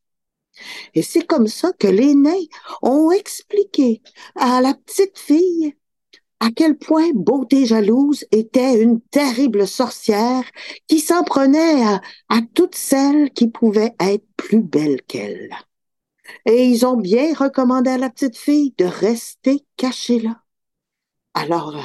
Et 0.94 1.02
c'est 1.02 1.26
comme 1.26 1.46
ça 1.46 1.72
que 1.72 1.86
les 1.86 2.14
nains 2.14 2.46
ont 2.82 3.10
expliqué 3.10 4.02
à 4.34 4.60
la 4.60 4.74
petite 4.74 5.18
fille 5.18 5.74
à 6.40 6.50
quel 6.50 6.76
point 6.76 7.10
Beauté 7.14 7.66
Jalouse 7.66 8.24
était 8.32 8.82
une 8.82 9.00
terrible 9.00 9.68
sorcière 9.68 10.42
qui 10.88 11.00
s'en 11.00 11.22
prenait 11.22 11.84
à, 11.84 12.40
toutes 12.54 12.74
celles 12.74 13.30
qui 13.30 13.48
pouvaient 13.48 13.94
être 14.00 14.24
plus 14.36 14.62
belles 14.62 15.02
qu'elle. 15.02 15.50
Et 16.46 16.64
ils 16.64 16.86
ont 16.86 16.96
bien 16.96 17.34
recommandé 17.34 17.90
à 17.90 17.98
la 17.98 18.08
petite 18.08 18.38
fille 18.38 18.74
de 18.78 18.86
rester 18.86 19.64
cachée 19.76 20.20
là. 20.20 20.40
Alors, 21.34 21.76
euh, 21.76 21.80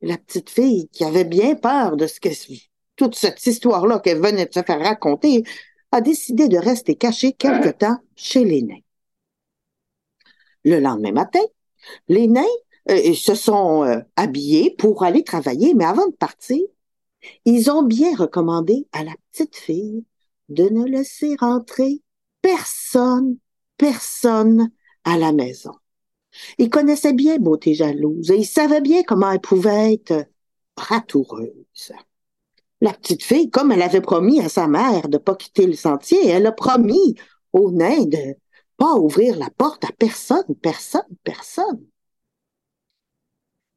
la 0.00 0.16
petite 0.16 0.50
fille, 0.50 0.88
qui 0.92 1.04
avait 1.04 1.24
bien 1.24 1.56
peur 1.56 1.96
de 1.96 2.06
ce 2.06 2.20
que 2.20 2.28
toute 2.94 3.14
cette 3.14 3.44
histoire-là 3.44 3.98
qu'elle 3.98 4.20
venait 4.20 4.46
de 4.46 4.52
se 4.52 4.62
faire 4.62 4.80
raconter, 4.80 5.42
a 5.90 6.00
décidé 6.00 6.48
de 6.48 6.58
rester 6.58 6.94
cachée 6.94 7.32
quelque 7.32 7.70
temps 7.70 7.98
chez 8.14 8.44
les 8.44 8.62
nains. 8.62 8.80
Le 10.64 10.78
lendemain 10.80 11.12
matin, 11.12 11.44
les 12.08 12.28
nains 12.28 12.44
euh, 12.90 13.14
se 13.14 13.34
sont 13.34 13.84
euh, 13.84 14.00
habillés 14.16 14.74
pour 14.78 15.02
aller 15.02 15.24
travailler, 15.24 15.74
mais 15.74 15.84
avant 15.84 16.06
de 16.06 16.14
partir, 16.14 16.60
ils 17.44 17.70
ont 17.70 17.82
bien 17.82 18.14
recommandé 18.16 18.86
à 18.92 19.04
la 19.04 19.12
petite 19.32 19.56
fille 19.56 20.04
de 20.48 20.64
ne 20.64 20.84
laisser 20.84 21.36
rentrer 21.38 22.02
personne 22.42 23.38
personne 23.76 24.70
à 25.04 25.18
la 25.18 25.32
maison. 25.32 25.72
Il 26.58 26.70
connaissait 26.70 27.12
bien 27.12 27.38
Beauté 27.38 27.74
Jalouse 27.74 28.30
et 28.30 28.36
il 28.36 28.46
savait 28.46 28.80
bien 28.80 29.02
comment 29.02 29.30
elle 29.30 29.40
pouvait 29.40 29.94
être 29.94 30.26
ratoureuse. 30.76 31.92
La 32.82 32.92
petite 32.92 33.22
fille, 33.22 33.50
comme 33.50 33.72
elle 33.72 33.82
avait 33.82 34.02
promis 34.02 34.40
à 34.40 34.50
sa 34.50 34.66
mère 34.68 35.08
de 35.08 35.16
pas 35.16 35.34
quitter 35.34 35.66
le 35.66 35.72
sentier, 35.72 36.28
elle 36.28 36.46
a 36.46 36.52
promis 36.52 37.14
au 37.52 37.70
nain 37.70 38.04
de 38.04 38.36
pas 38.76 38.94
ouvrir 38.94 39.36
la 39.38 39.48
porte 39.48 39.84
à 39.84 39.92
personne, 39.98 40.54
personne, 40.60 41.00
personne. 41.24 41.86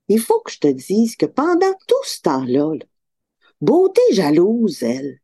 Il 0.10 0.19
faut 0.19 0.39
que 0.41 0.52
je 0.52 0.60
te 0.60 0.67
dise 0.67 1.15
que 1.15 1.26
pendant 1.26 1.74
tout 1.88 2.04
ce 2.04 2.22
temps-là, 2.22 2.74
Beauté 3.62 4.02
jalouse, 4.12 4.84
elle, 4.84 5.19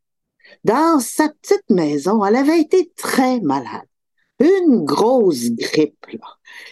dans 0.64 1.00
sa 1.00 1.30
petite 1.30 1.70
maison, 1.70 2.24
elle 2.26 2.36
avait 2.36 2.60
été 2.60 2.92
très 2.96 3.40
malade. 3.40 3.88
Une 4.40 4.84
grosse 4.84 5.52
grippe. 5.52 6.06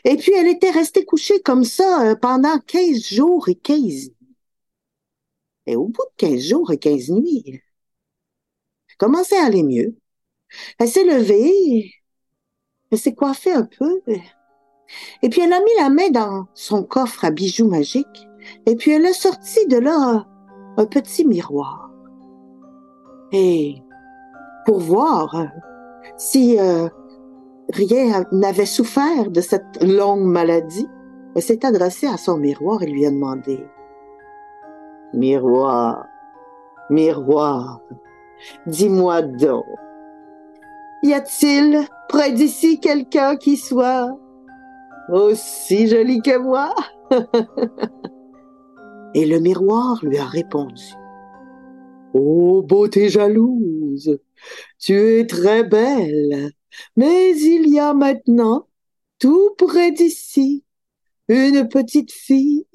Et 0.04 0.17
puis, 0.17 0.34
elle 0.34 0.47
était 0.47 0.71
restée 0.71 1.06
couchée 1.06 1.41
comme 1.41 1.63
ça 1.63 2.10
euh, 2.10 2.15
pendant 2.15 2.60
15 2.60 3.02
jours 3.02 3.47
et 3.47 3.56
15 3.56 3.80
nuits. 3.80 4.15
Et 5.65 5.76
au 5.78 5.88
bout 5.88 6.04
de 6.04 6.28
15 6.28 6.41
jours 6.41 6.71
et 6.71 6.78
15 6.78 7.10
nuits, 7.12 7.43
elle 7.47 8.97
commençait 8.97 9.38
à 9.38 9.45
aller 9.45 9.63
mieux. 9.63 9.95
Elle 10.78 10.89
s'est 10.89 11.06
levée, 11.06 11.93
elle 12.91 12.99
s'est 12.99 13.15
coiffée 13.15 13.54
un 13.54 13.65
peu, 13.65 14.02
et 15.21 15.29
puis 15.29 15.41
elle 15.41 15.53
a 15.53 15.60
mis 15.60 15.75
la 15.79 15.89
main 15.89 16.10
dans 16.10 16.47
son 16.53 16.84
coffre 16.84 17.25
à 17.25 17.32
bijoux 17.32 17.67
magiques, 17.67 18.27
et 18.65 18.75
puis 18.75 18.91
elle 18.91 19.06
a 19.06 19.13
sorti 19.13 19.67
de 19.67 19.77
là 19.77 20.25
un 20.77 20.86
petit 20.86 21.25
miroir. 21.25 21.91
Et 23.32 23.82
pour 24.65 24.79
voir 24.79 25.36
euh, 25.36 25.45
si 26.17 26.60
euh, 26.60 26.88
rien 27.73 28.23
n'avait 28.32 28.65
souffert 28.65 29.32
de 29.32 29.41
cette 29.41 29.82
longue 29.82 30.25
maladie, 30.25 30.88
elle 31.36 31.41
s'est 31.41 31.65
adressée 31.65 32.08
à 32.08 32.17
son 32.17 32.38
miroir 32.38 32.84
et 32.84 32.88
lui 32.88 33.06
a 33.06 33.12
demandé 33.12 33.65
Miroir, 35.13 36.08
miroir, 36.89 37.79
dis-moi 38.65 39.21
donc, 39.21 39.65
y 41.03 41.13
a-t-il 41.13 41.88
près 42.10 42.32
d'ici 42.32 42.79
quelqu'un 42.79 43.36
qui 43.36 43.58
soit 43.58 44.17
aussi 45.09 45.87
joli 45.87 46.21
que 46.21 46.37
moi 46.37 46.73
Et 49.15 49.25
le 49.25 49.39
miroir 49.39 49.99
lui 50.03 50.17
a 50.17 50.25
répondu 50.25 50.83
Ô 52.13 52.57
oh, 52.57 52.61
beauté 52.61 53.09
jalouse, 53.09 54.19
tu 54.77 54.93
es 54.93 55.25
très 55.25 55.63
belle, 55.63 56.51
mais 56.95 57.31
il 57.35 57.69
y 57.73 57.79
a 57.79 57.95
maintenant, 57.95 58.67
tout 59.17 59.55
près 59.57 59.91
d'ici, 59.91 60.63
une 61.27 61.67
petite 61.67 62.11
fille 62.11 62.67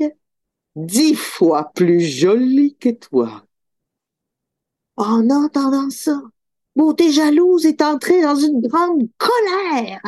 dix 0.74 1.14
fois 1.14 1.70
plus 1.72 2.00
jolie 2.00 2.76
que 2.80 2.88
toi. 2.88 3.44
En 4.96 5.30
entendant 5.30 5.90
ça, 5.90 6.20
Beauté 6.78 7.10
jalouse 7.10 7.66
est 7.66 7.82
entrée 7.82 8.22
dans 8.22 8.36
une 8.36 8.60
grande 8.60 9.08
colère. 9.18 10.00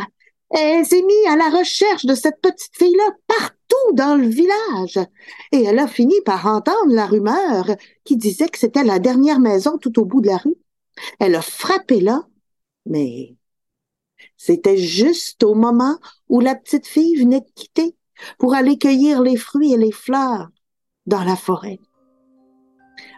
Elle 0.51 0.85
s'est 0.85 1.03
mise 1.03 1.27
à 1.29 1.37
la 1.37 1.49
recherche 1.49 2.05
de 2.07 2.15
cette 2.15 2.41
petite 2.41 2.77
fille-là 2.77 3.11
partout 3.27 3.95
dans 3.95 4.17
le 4.17 4.27
village. 4.27 4.99
Et 5.53 5.63
elle 5.63 5.79
a 5.79 5.87
fini 5.87 6.15
par 6.25 6.47
entendre 6.47 6.93
la 6.93 7.07
rumeur 7.07 7.67
qui 8.05 8.17
disait 8.17 8.49
que 8.49 8.59
c'était 8.59 8.83
la 8.83 8.99
dernière 8.99 9.39
maison 9.39 9.79
tout 9.79 10.01
au 10.01 10.05
bout 10.05 10.21
de 10.21 10.27
la 10.27 10.39
rue. 10.39 10.57
Elle 11.21 11.37
a 11.37 11.43
frappé 11.43 12.01
là, 12.01 12.25
mais 12.85 13.37
c'était 14.37 14.77
juste 14.77 15.45
au 15.45 15.55
moment 15.55 15.99
où 16.29 16.41
la 16.41 16.55
petite 16.55 16.87
fille 16.87 17.17
venait 17.17 17.41
de 17.41 17.51
quitter 17.55 17.97
pour 18.39 18.55
aller 18.55 18.77
cueillir 18.77 19.23
les 19.23 19.37
fruits 19.37 19.73
et 19.73 19.79
les 19.79 19.93
fleurs 19.93 20.49
dans 21.07 21.25
la 21.25 21.37
forêt. 21.37 21.79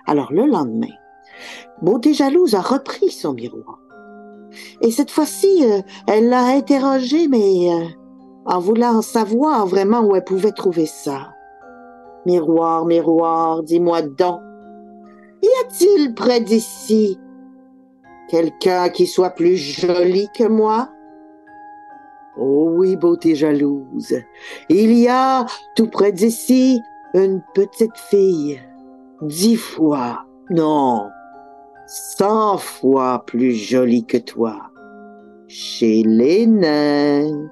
Alors 0.06 0.32
le 0.32 0.46
lendemain, 0.46 0.94
Beauté 1.80 2.14
Jalouse 2.14 2.54
a 2.54 2.60
repris 2.60 3.10
son 3.10 3.32
miroir. 3.32 3.78
Et 4.80 4.90
cette 4.90 5.10
fois-ci, 5.10 5.64
euh, 5.64 5.80
elle 6.06 6.28
l'a 6.28 6.46
interrogé, 6.46 7.28
mais 7.28 7.72
euh, 7.72 7.84
en 8.46 8.58
voulant 8.58 9.02
savoir 9.02 9.66
vraiment 9.66 10.00
où 10.00 10.16
elle 10.16 10.24
pouvait 10.24 10.52
trouver 10.52 10.86
ça. 10.86 11.32
Miroir, 12.26 12.84
miroir, 12.86 13.62
dis-moi 13.62 14.02
donc, 14.02 14.40
y 15.42 15.48
a-t-il 15.64 16.14
près 16.14 16.40
d'ici? 16.40 17.18
Quelqu'un 18.28 18.88
qui 18.88 19.06
soit 19.06 19.30
plus 19.30 19.56
joli 19.56 20.28
que 20.36 20.44
moi? 20.44 20.88
Oh 22.38 22.70
oui, 22.76 22.96
beauté 22.96 23.34
jalouse, 23.34 24.14
il 24.70 24.92
y 24.94 25.06
a 25.06 25.44
tout 25.76 25.88
près 25.88 26.12
d'ici 26.12 26.80
une 27.12 27.42
petite 27.54 27.98
fille, 28.08 28.58
dix 29.20 29.56
fois, 29.56 30.24
non, 30.48 31.10
cent 31.92 32.56
fois 32.56 33.22
plus 33.26 33.52
jolie 33.52 34.06
que 34.06 34.16
toi, 34.16 34.70
chez 35.46 36.02
les 36.02 36.46
nains. 36.46 37.50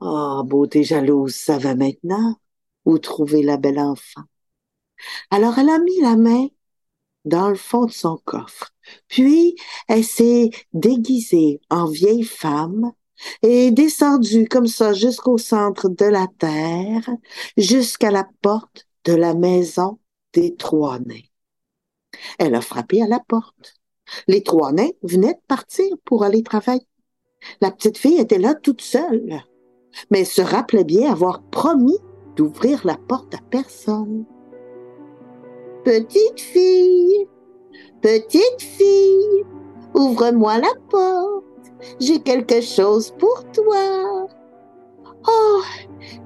Oh, 0.00 0.42
beauté 0.46 0.82
jalouse, 0.82 1.34
ça 1.34 1.58
va 1.58 1.74
maintenant? 1.74 2.36
Où 2.86 2.98
trouver 2.98 3.42
la 3.42 3.58
belle 3.58 3.78
enfant? 3.78 4.22
Alors 5.30 5.58
elle 5.58 5.68
a 5.68 5.78
mis 5.78 6.00
la 6.00 6.16
main 6.16 6.46
dans 7.26 7.50
le 7.50 7.54
fond 7.54 7.84
de 7.84 7.90
son 7.90 8.18
coffre, 8.24 8.70
puis 9.08 9.56
elle 9.86 10.04
s'est 10.04 10.48
déguisée 10.72 11.60
en 11.68 11.84
vieille 11.84 12.24
femme 12.24 12.92
et 13.42 13.70
descendue 13.70 14.48
comme 14.48 14.66
ça 14.66 14.94
jusqu'au 14.94 15.36
centre 15.36 15.90
de 15.90 16.06
la 16.06 16.28
terre, 16.38 17.10
jusqu'à 17.58 18.10
la 18.10 18.26
porte 18.40 18.88
de 19.04 19.12
la 19.12 19.34
maison 19.34 19.98
des 20.32 20.56
trois 20.56 20.98
nains. 20.98 21.29
Elle 22.38 22.54
a 22.54 22.60
frappé 22.60 23.02
à 23.02 23.06
la 23.06 23.20
porte. 23.20 23.74
Les 24.26 24.42
trois 24.42 24.72
nains 24.72 24.90
venaient 25.02 25.34
de 25.34 25.46
partir 25.46 25.86
pour 26.04 26.24
aller 26.24 26.42
travailler. 26.42 26.86
La 27.60 27.70
petite 27.70 27.98
fille 27.98 28.18
était 28.18 28.38
là 28.38 28.54
toute 28.54 28.82
seule, 28.82 29.42
mais 30.10 30.24
se 30.24 30.42
rappelait 30.42 30.84
bien 30.84 31.10
avoir 31.10 31.42
promis 31.42 31.98
d'ouvrir 32.36 32.86
la 32.86 32.96
porte 32.96 33.34
à 33.34 33.38
personne. 33.50 34.24
Petite 35.84 36.40
fille, 36.40 37.26
petite 38.02 38.60
fille, 38.60 39.44
ouvre-moi 39.94 40.58
la 40.58 40.72
porte, 40.90 41.44
j'ai 41.98 42.20
quelque 42.20 42.60
chose 42.60 43.14
pour 43.18 43.44
toi. 43.52 44.26
Oh, 45.26 45.60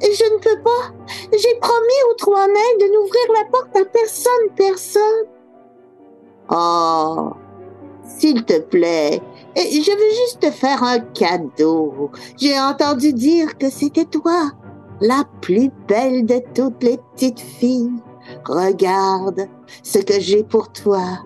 je 0.00 0.34
ne 0.34 0.38
peux 0.38 0.62
pas, 0.62 0.94
j'ai 1.32 1.58
promis 1.60 2.00
aux 2.10 2.14
trois 2.14 2.46
nains 2.46 2.76
de 2.80 2.92
n'ouvrir 2.92 3.32
la 3.34 3.44
porte 3.50 3.76
à 3.76 3.84
personne, 3.84 4.50
personne. 4.56 5.26
Oh, 6.50 7.30
s'il 8.06 8.44
te 8.44 8.60
plaît, 8.60 9.22
je 9.56 9.90
veux 9.90 10.10
juste 10.10 10.40
te 10.40 10.50
faire 10.50 10.82
un 10.82 11.00
cadeau. 11.00 12.10
J'ai 12.36 12.58
entendu 12.58 13.12
dire 13.12 13.56
que 13.56 13.70
c'était 13.70 14.04
toi, 14.04 14.50
la 15.00 15.24
plus 15.40 15.70
belle 15.88 16.26
de 16.26 16.42
toutes 16.54 16.82
les 16.82 16.98
petites 16.98 17.40
filles. 17.40 18.02
Regarde 18.46 19.48
ce 19.82 19.98
que 19.98 20.20
j'ai 20.20 20.44
pour 20.44 20.70
toi. 20.72 21.18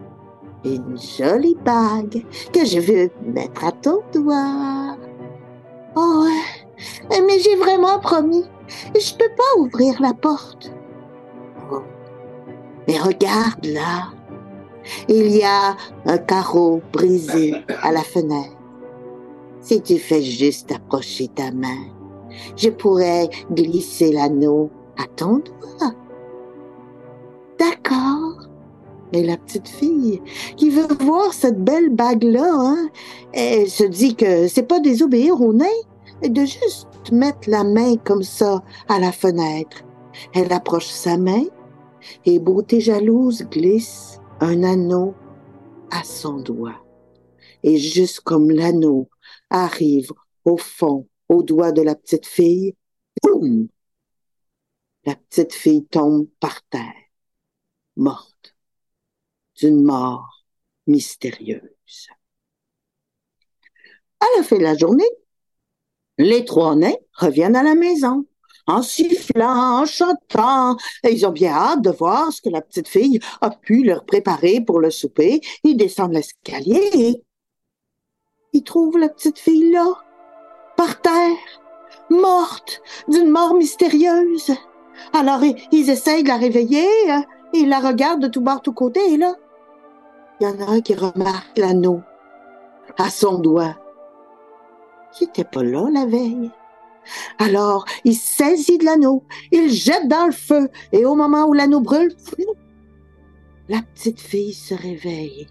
Une 0.65 0.99
jolie 0.99 1.57
bague 1.65 2.25
que 2.53 2.65
je 2.65 2.81
veux 2.81 3.11
mettre 3.25 3.65
à 3.65 3.73
ton 3.73 4.03
doigt. 4.13 4.97
Oh, 5.97 6.27
mais 7.11 7.39
j'ai 7.39 7.57
vraiment 7.57 7.99
promis. 7.99 8.45
Je 8.95 9.15
peux 9.15 9.31
pas 9.37 9.61
ouvrir 9.61 10.01
la 10.01 10.15
porte. 10.15 10.73
Oh, 11.73 11.83
mais 12.87 12.99
regarde 12.99 13.65
là. 13.65 14.09
Il 15.09 15.31
y 15.35 15.43
a 15.43 15.77
un 16.07 16.19
carreau 16.19 16.81
brisé 16.93 17.55
à 17.83 17.93
la 17.93 18.03
fenêtre. 18.03 18.57
Si 19.61 19.83
tu 19.83 19.99
fais 19.99 20.23
juste 20.23 20.73
approcher 20.73 21.29
ta 21.29 21.51
main, 21.51 21.87
je 22.57 22.71
pourrais 22.71 23.29
glisser 23.51 24.13
l'anneau 24.13 24.71
à 24.97 25.05
ton 25.17 25.39
doigt. 25.39 25.93
D'accord. 27.59 28.49
Et 29.13 29.23
la 29.23 29.37
petite 29.37 29.69
fille 29.69 30.21
qui 30.57 30.71
veut 30.71 30.95
voir 31.01 31.33
cette 31.33 31.63
belle 31.63 31.91
bague-là, 31.91 32.51
hein, 32.51 32.89
elle 33.33 33.69
se 33.69 33.85
dit 33.85 34.15
que 34.15 34.49
c'est 34.49 34.63
pas 34.63 34.81
désobéir 34.81 35.41
au 35.41 35.53
nain, 35.53 35.67
de 36.23 36.41
juste 36.41 36.89
mettre 37.13 37.49
la 37.49 37.65
main 37.65 37.97
comme 38.05 38.23
ça 38.23 38.63
à 38.89 38.99
la 38.99 39.13
fenêtre. 39.13 39.85
Elle 40.35 40.53
approche 40.53 40.87
sa 40.87 41.17
main 41.17 41.45
et 42.27 42.39
beauté 42.39 42.81
jalouse 42.81 43.47
glisse 43.51 44.18
un 44.41 44.63
anneau 44.63 45.15
à 45.91 46.05
son 46.05 46.39
doigt. 46.39 46.85
Et 47.63 47.79
juste 47.79 48.21
comme 48.21 48.51
l'anneau 48.51 49.09
arrive 49.51 50.13
au 50.45 50.57
fond, 50.57 51.09
au 51.29 51.43
doigt 51.43 51.73
de 51.73 51.83
la 51.83 51.95
petite 51.95 52.27
fille, 52.27 52.77
boum! 53.23 53.69
La 55.05 55.17
petite 55.17 55.53
fille 55.53 55.87
tombe 55.87 56.29
par 56.41 56.63
terre, 56.69 56.93
morte, 57.97 58.55
d'une 59.57 59.83
mort 59.83 60.45
mystérieuse. 60.87 62.09
À 64.21 64.27
la 64.37 64.43
fin 64.43 64.59
de 64.59 64.63
la 64.63 64.77
journée, 64.77 65.09
Les 66.19 66.45
trois 66.45 66.75
nains 66.75 66.97
reviennent 67.15 67.55
à 67.55 67.63
la 67.63 67.77
maison 67.77 68.27
en 68.69 68.83
sifflant, 68.83 69.81
en 69.81 69.85
chantant. 69.87 70.77
Et 71.03 71.13
ils 71.13 71.27
ont 71.27 71.33
bien 71.33 71.53
hâte 71.53 71.83
de 71.83 71.91
voir 71.91 72.33
ce 72.33 72.41
que 72.41 72.51
la 72.51 72.61
petite 72.61 72.89
fille 72.89 73.19
a 73.41 73.51
pu 73.51 73.83
leur 73.83 74.05
préparer 74.05 74.61
pour 74.61 74.79
le 74.79 74.91
souper. 74.91 75.41
Ils 75.65 75.77
descendent 75.77 76.13
l'escalier 76.13 76.91
et 76.95 77.23
ils 78.53 78.63
trouvent 78.63 78.99
la 78.99 79.09
petite 79.09 79.39
fille 79.39 79.71
là, 79.73 79.87
par 80.77 81.01
terre, 81.01 81.37
morte, 82.11 82.81
d'une 83.09 83.31
mort 83.31 83.55
mystérieuse. 83.55 84.53
Alors 85.13 85.41
ils 85.73 85.91
essayent 85.91 86.23
de 86.23 86.29
la 86.29 86.37
réveiller, 86.37 86.89
hein, 87.11 87.25
et 87.53 87.59
ils 87.59 87.69
la 87.69 87.81
regardent 87.81 88.23
de 88.23 88.29
tout 88.29 88.41
bord, 88.41 88.63
tout 88.63 88.73
côté, 88.73 89.01
et 89.13 89.17
là, 89.17 89.35
il 90.41 90.47
y 90.47 90.51
en 90.51 90.61
a 90.61 90.71
un 90.71 90.81
qui 90.81 90.95
remarque 90.95 91.57
l'anneau 91.57 92.03
à 92.97 93.11
son 93.11 93.39
doigt. 93.39 93.77
Qui 95.13 95.27
n'était 95.27 95.45
pas 95.45 95.63
là 95.63 95.89
la 95.91 96.07
veille? 96.07 96.51
Alors, 97.39 97.85
il 98.05 98.15
saisit 98.15 98.79
de 98.79 98.85
l'anneau, 98.85 99.25
il 99.53 99.71
jette 99.71 100.09
dans 100.09 100.27
le 100.27 100.33
feu, 100.33 100.69
et 100.93 101.05
au 101.05 101.15
moment 101.15 101.47
où 101.47 101.53
l'anneau 101.53 101.81
brûle, 101.81 102.15
la 103.69 103.83
petite 103.83 104.21
fille 104.21 104.55
se 104.55 104.75
réveille. 104.75 105.47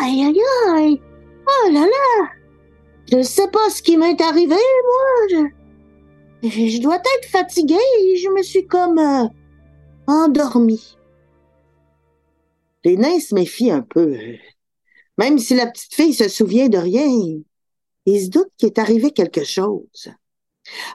Aïe, 0.00 0.24
aïe, 0.24 0.40
aïe! 0.68 1.02
Oh 1.46 1.70
là 1.72 1.80
là! 1.80 2.28
Je 3.10 3.16
ne 3.16 3.22
sais 3.22 3.48
pas 3.48 3.70
ce 3.70 3.82
qui 3.82 3.96
m'est 3.96 4.20
arrivé, 4.20 4.54
moi. 4.54 5.50
Je, 6.42 6.80
dois 6.80 6.96
être 6.96 7.28
fatiguée 7.30 7.76
je 8.16 8.28
me 8.30 8.42
suis 8.42 8.66
comme 8.66 8.98
euh, 8.98 9.26
endormie. 10.06 10.96
Les 12.84 12.96
nains 12.96 13.18
se 13.18 13.34
méfient 13.34 13.70
un 13.70 13.82
peu. 13.82 14.16
Même 15.16 15.38
si 15.38 15.54
la 15.54 15.66
petite 15.66 15.94
fille 15.94 16.14
se 16.14 16.28
souvient 16.28 16.68
de 16.68 16.78
rien, 16.78 17.08
ils 18.08 18.26
se 18.26 18.30
doutent 18.30 18.52
qu'il 18.56 18.68
est 18.68 18.78
arrivé 18.78 19.10
quelque 19.10 19.44
chose. 19.44 20.08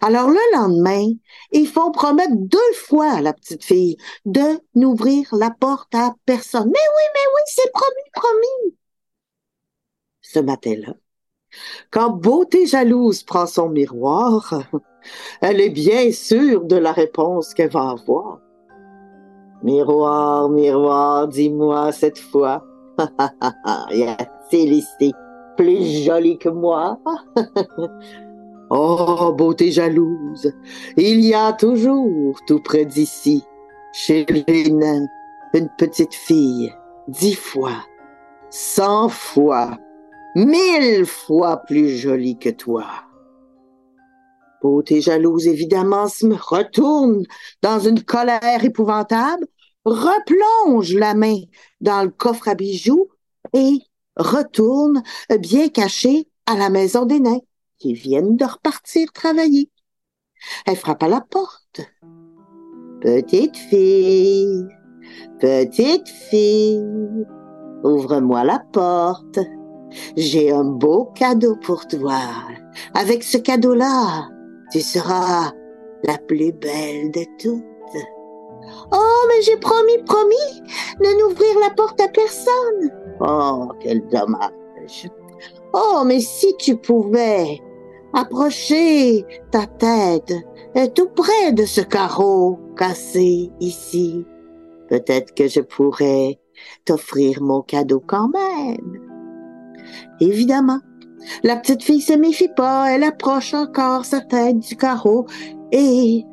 Alors 0.01 0.29
le 0.29 0.55
lendemain, 0.55 1.07
ils 1.51 1.67
font 1.67 1.91
promettre 1.91 2.35
deux 2.35 2.73
fois 2.75 3.11
à 3.11 3.21
la 3.21 3.33
petite 3.33 3.63
fille 3.63 3.97
de 4.25 4.59
n'ouvrir 4.75 5.33
la 5.33 5.51
porte 5.51 5.93
à 5.95 6.15
personne. 6.25 6.67
Mais 6.67 6.71
oui, 6.71 7.03
mais 7.13 7.27
oui, 7.33 7.41
c'est 7.47 7.71
promis, 7.71 8.09
promis. 8.13 8.75
Ce 10.21 10.39
matin-là, 10.39 10.93
quand 11.91 12.09
Beauté 12.11 12.65
jalouse 12.65 13.23
prend 13.23 13.45
son 13.45 13.69
miroir, 13.69 14.63
elle 15.41 15.61
est 15.61 15.69
bien 15.69 16.11
sûre 16.11 16.65
de 16.65 16.75
la 16.75 16.91
réponse 16.91 17.53
qu'elle 17.53 17.71
va 17.71 17.91
avoir. 17.91 18.39
Miroir, 19.63 20.49
miroir, 20.49 21.27
dis-moi 21.27 21.91
cette 21.91 22.19
fois, 22.19 22.65
y 23.91 24.03
a-t-il 24.03 24.73
ici 24.73 25.13
plus 25.55 26.03
jolie 26.03 26.37
que 26.37 26.49
moi. 26.49 26.99
oh, 28.69 29.33
beauté 29.37 29.71
jalouse, 29.71 30.51
il 30.97 31.21
y 31.21 31.33
a 31.33 31.53
toujours, 31.53 32.39
tout 32.47 32.59
près 32.59 32.85
d'ici, 32.85 33.43
chez 33.93 34.25
les 34.25 34.69
nains, 34.71 35.07
une 35.53 35.69
petite 35.77 36.13
fille, 36.13 36.73
dix 37.07 37.35
fois, 37.35 37.85
cent 38.49 39.09
fois, 39.09 39.77
mille 40.35 41.05
fois 41.05 41.57
plus 41.57 41.89
jolie 41.89 42.37
que 42.37 42.49
toi. 42.49 42.85
Beauté 44.61 45.01
jalouse, 45.01 45.47
évidemment, 45.47 46.07
se 46.07 46.25
retourne 46.25 47.23
dans 47.61 47.79
une 47.79 48.01
colère 48.01 48.63
épouvantable, 48.63 49.45
replonge 49.83 50.93
la 50.95 51.13
main 51.13 51.37
dans 51.81 52.03
le 52.03 52.09
coffre 52.09 52.47
à 52.47 52.55
bijoux 52.55 53.09
et 53.53 53.79
retourne 54.15 55.03
bien 55.39 55.69
caché 55.69 56.27
à 56.45 56.55
la 56.55 56.69
maison 56.69 57.05
des 57.05 57.19
nains 57.19 57.41
qui 57.79 57.93
viennent 57.93 58.35
de 58.35 58.45
repartir 58.45 59.11
travailler. 59.13 59.69
Elle 60.65 60.75
frappe 60.75 61.03
à 61.03 61.07
la 61.07 61.21
porte. 61.21 61.81
Petite 63.01 63.57
fille, 63.57 64.67
petite 65.39 66.07
fille, 66.07 67.25
ouvre-moi 67.83 68.43
la 68.43 68.59
porte. 68.71 69.39
J'ai 70.15 70.51
un 70.51 70.63
beau 70.63 71.11
cadeau 71.15 71.55
pour 71.57 71.85
toi. 71.87 72.19
Avec 72.93 73.23
ce 73.23 73.37
cadeau-là, 73.37 74.29
tu 74.71 74.79
seras 74.79 75.51
la 76.03 76.17
plus 76.17 76.51
belle 76.53 77.11
de 77.11 77.25
toutes. 77.37 77.63
Oh, 78.91 79.25
mais 79.27 79.41
j'ai 79.43 79.57
promis, 79.57 79.97
promis 80.05 80.61
de 80.99 81.19
n'ouvrir 81.19 81.59
la 81.59 81.69
porte 81.71 81.99
à 81.99 82.07
personne. 82.07 83.02
Oh, 83.19 83.69
quel 83.79 84.05
dommage. 84.07 85.09
Oh, 85.73 86.03
mais 86.05 86.19
si 86.19 86.55
tu 86.57 86.75
pouvais 86.75 87.59
approcher 88.13 89.25
ta 89.51 89.65
tête 89.65 90.33
tout 90.95 91.09
près 91.15 91.51
de 91.53 91.65
ce 91.65 91.81
carreau 91.81 92.59
cassé 92.77 93.51
ici, 93.59 94.25
peut-être 94.89 95.33
que 95.33 95.47
je 95.47 95.61
pourrais 95.61 96.39
t'offrir 96.85 97.41
mon 97.41 97.61
cadeau 97.61 98.01
quand 98.05 98.29
même. 98.29 98.99
Évidemment, 100.19 100.79
la 101.43 101.55
petite 101.55 101.83
fille 101.83 102.01
se 102.01 102.13
méfie 102.13 102.49
pas, 102.55 102.91
elle 102.91 103.03
approche 103.03 103.53
encore 103.53 104.05
sa 104.05 104.21
tête 104.21 104.59
du 104.59 104.75
carreau 104.75 105.25
et 105.71 106.25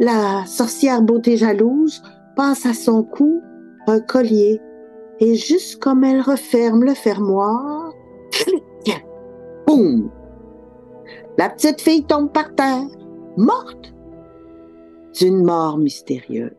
la 0.00 0.44
sorcière 0.46 1.02
beauté 1.02 1.36
jalouse 1.36 2.02
passe 2.36 2.66
à 2.66 2.74
son 2.74 3.02
cou 3.02 3.40
un 3.86 4.00
collier 4.00 4.60
et 5.20 5.34
juste 5.34 5.80
comme 5.80 6.04
elle 6.04 6.20
referme 6.20 6.84
le 6.84 6.94
fermoir, 6.94 7.92
clic, 8.30 8.62
boum, 9.66 10.10
la 11.38 11.50
petite 11.50 11.80
fille 11.80 12.04
tombe 12.04 12.32
par 12.32 12.54
terre, 12.54 12.86
morte 13.36 13.92
d'une 15.18 15.42
mort 15.42 15.78
mystérieuse. 15.78 16.52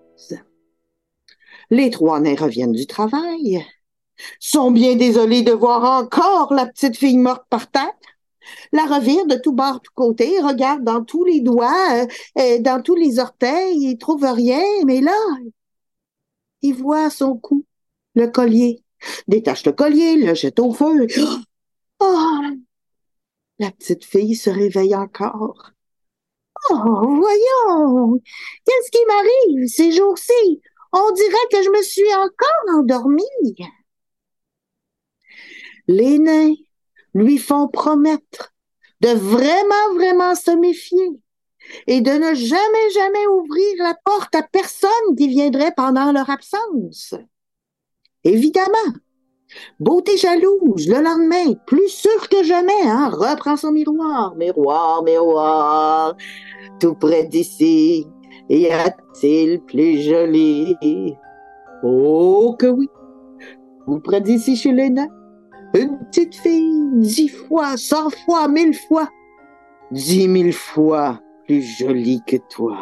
Les 1.69 1.91
trois 1.91 2.19
nains 2.19 2.35
reviennent 2.35 2.71
du 2.71 2.87
travail, 2.87 3.65
sont 4.39 4.71
bien 4.71 4.95
désolés 4.95 5.43
de 5.43 5.51
voir 5.51 6.01
encore 6.01 6.53
la 6.53 6.65
petite 6.65 6.97
fille 6.97 7.17
morte 7.17 7.45
par 7.49 7.69
terre, 7.69 7.91
la 8.71 8.85
revirent 8.85 9.27
de 9.27 9.35
tout 9.35 9.51
bord, 9.51 9.81
tout 9.81 9.91
côté, 9.93 10.39
regardent 10.39 10.83
dans 10.83 11.03
tous 11.03 11.25
les 11.25 11.41
doigts, 11.41 11.73
euh, 11.93 12.07
euh, 12.39 12.59
dans 12.59 12.81
tous 12.81 12.95
les 12.95 13.19
orteils, 13.19 13.77
ils 13.77 13.97
trouvent 13.97 14.23
rien, 14.23 14.63
mais 14.85 15.01
là, 15.01 15.17
ils 16.61 16.73
voient 16.73 17.09
son 17.09 17.37
cou 17.37 17.65
le 18.17 18.27
collier, 18.27 18.84
détache 19.27 19.65
le 19.65 19.71
collier, 19.71 20.15
le 20.15 20.34
jette 20.34 20.60
au 20.60 20.73
feu. 20.73 21.08
Oh! 21.99 22.41
La 23.58 23.71
petite 23.71 24.06
fille 24.06 24.36
se 24.36 24.51
réveille 24.51 24.93
encore. 24.93 25.71
Oh, 26.69 26.75
voyons, 26.75 28.21
qu'est-ce 28.63 28.91
qui 28.91 29.03
m'arrive 29.08 29.67
ces 29.67 29.91
jours-ci? 29.91 30.62
On 30.93 31.12
dirait 31.13 31.47
que 31.51 31.63
je 31.63 31.69
me 31.71 31.82
suis 31.82 32.13
encore 32.13 32.77
endormie. 32.77 33.23
Les 35.88 36.19
nains 36.19 36.53
lui 37.15 37.39
font 37.39 37.67
promettre 37.67 38.53
de 39.01 39.10
vraiment, 39.10 39.95
vraiment 39.95 40.36
se 40.36 40.51
méfier 40.51 41.19
et 41.88 42.01
de 42.01 42.12
ne 42.12 42.36
jamais, 42.36 42.89
jamais 42.93 43.25
ouvrir 43.25 43.75
la 43.80 43.95
porte 44.06 44.36
à 44.36 44.43
personne 44.43 45.15
qui 45.17 45.27
viendrait 45.30 45.73
pendant 45.75 46.12
leur 46.12 46.30
absence. 46.30 47.15
Évidemment. 48.27 48.91
Beauté 49.79 50.17
jalouse, 50.17 50.89
le 50.89 51.01
lendemain, 51.01 51.53
plus 51.65 51.87
sûr 51.87 52.27
que 52.29 52.43
jamais, 52.43 52.83
hein, 52.85 53.09
reprend 53.09 53.55
son 53.55 53.71
miroir. 53.71 54.35
Miroir, 54.35 55.01
miroir, 55.03 56.15
tout 56.81 56.95
près 56.95 57.23
d'ici, 57.23 58.05
y 58.49 58.67
a-t-il 58.67 59.61
plus 59.61 60.01
joli? 60.01 60.75
Oh 61.83 62.55
que 62.59 62.67
oui, 62.67 62.89
tout 63.85 64.01
près 64.01 64.19
d'ici 64.19 64.57
chez 64.57 64.73
les 64.73 64.93
une 65.73 65.97
petite 66.07 66.35
fille, 66.35 66.89
dix 66.95 67.29
fois, 67.29 67.77
cent 67.77 68.09
fois, 68.25 68.49
mille 68.49 68.75
fois, 68.75 69.07
dix 69.91 70.27
mille 70.27 70.53
fois 70.53 71.21
plus 71.45 71.61
jolie 71.61 72.21
que 72.27 72.37
toi. 72.49 72.77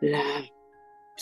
La 0.00 0.18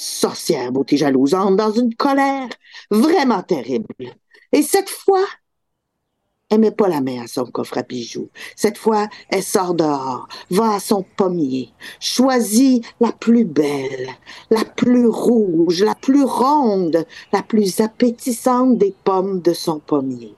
sorcière 0.01 0.73
beauté 0.73 0.97
jalouse 0.97 1.35
entre 1.35 1.57
dans 1.57 1.73
une 1.73 1.95
colère 1.95 2.49
vraiment 2.91 3.43
terrible. 3.43 4.15
Et 4.53 4.63
cette 4.63 4.89
fois, 4.89 5.25
elle 6.49 6.61
met 6.61 6.71
pas 6.71 6.89
la 6.89 7.01
main 7.01 7.23
à 7.23 7.27
son 7.29 7.45
coffre 7.45 7.79
à 7.79 7.83
bijoux. 7.83 8.31
Cette 8.57 8.79
fois, 8.79 9.09
elle 9.29 9.43
sort 9.43 9.75
dehors, 9.75 10.27
va 10.51 10.75
à 10.75 10.81
son 10.81 11.05
pommier, 11.17 11.73
choisit 12.01 12.85
la 13.01 13.13
plus 13.13 13.45
belle, 13.45 14.09
la 14.51 14.65
plus 14.65 15.07
rouge, 15.07 15.83
la 15.83 15.95
plus 15.95 16.25
ronde, 16.25 17.07
la 17.33 17.43
plus 17.43 17.81
appétissante 17.81 18.79
des 18.79 18.95
pommes 19.05 19.41
de 19.43 19.53
son 19.53 19.79
pommier. 19.79 20.35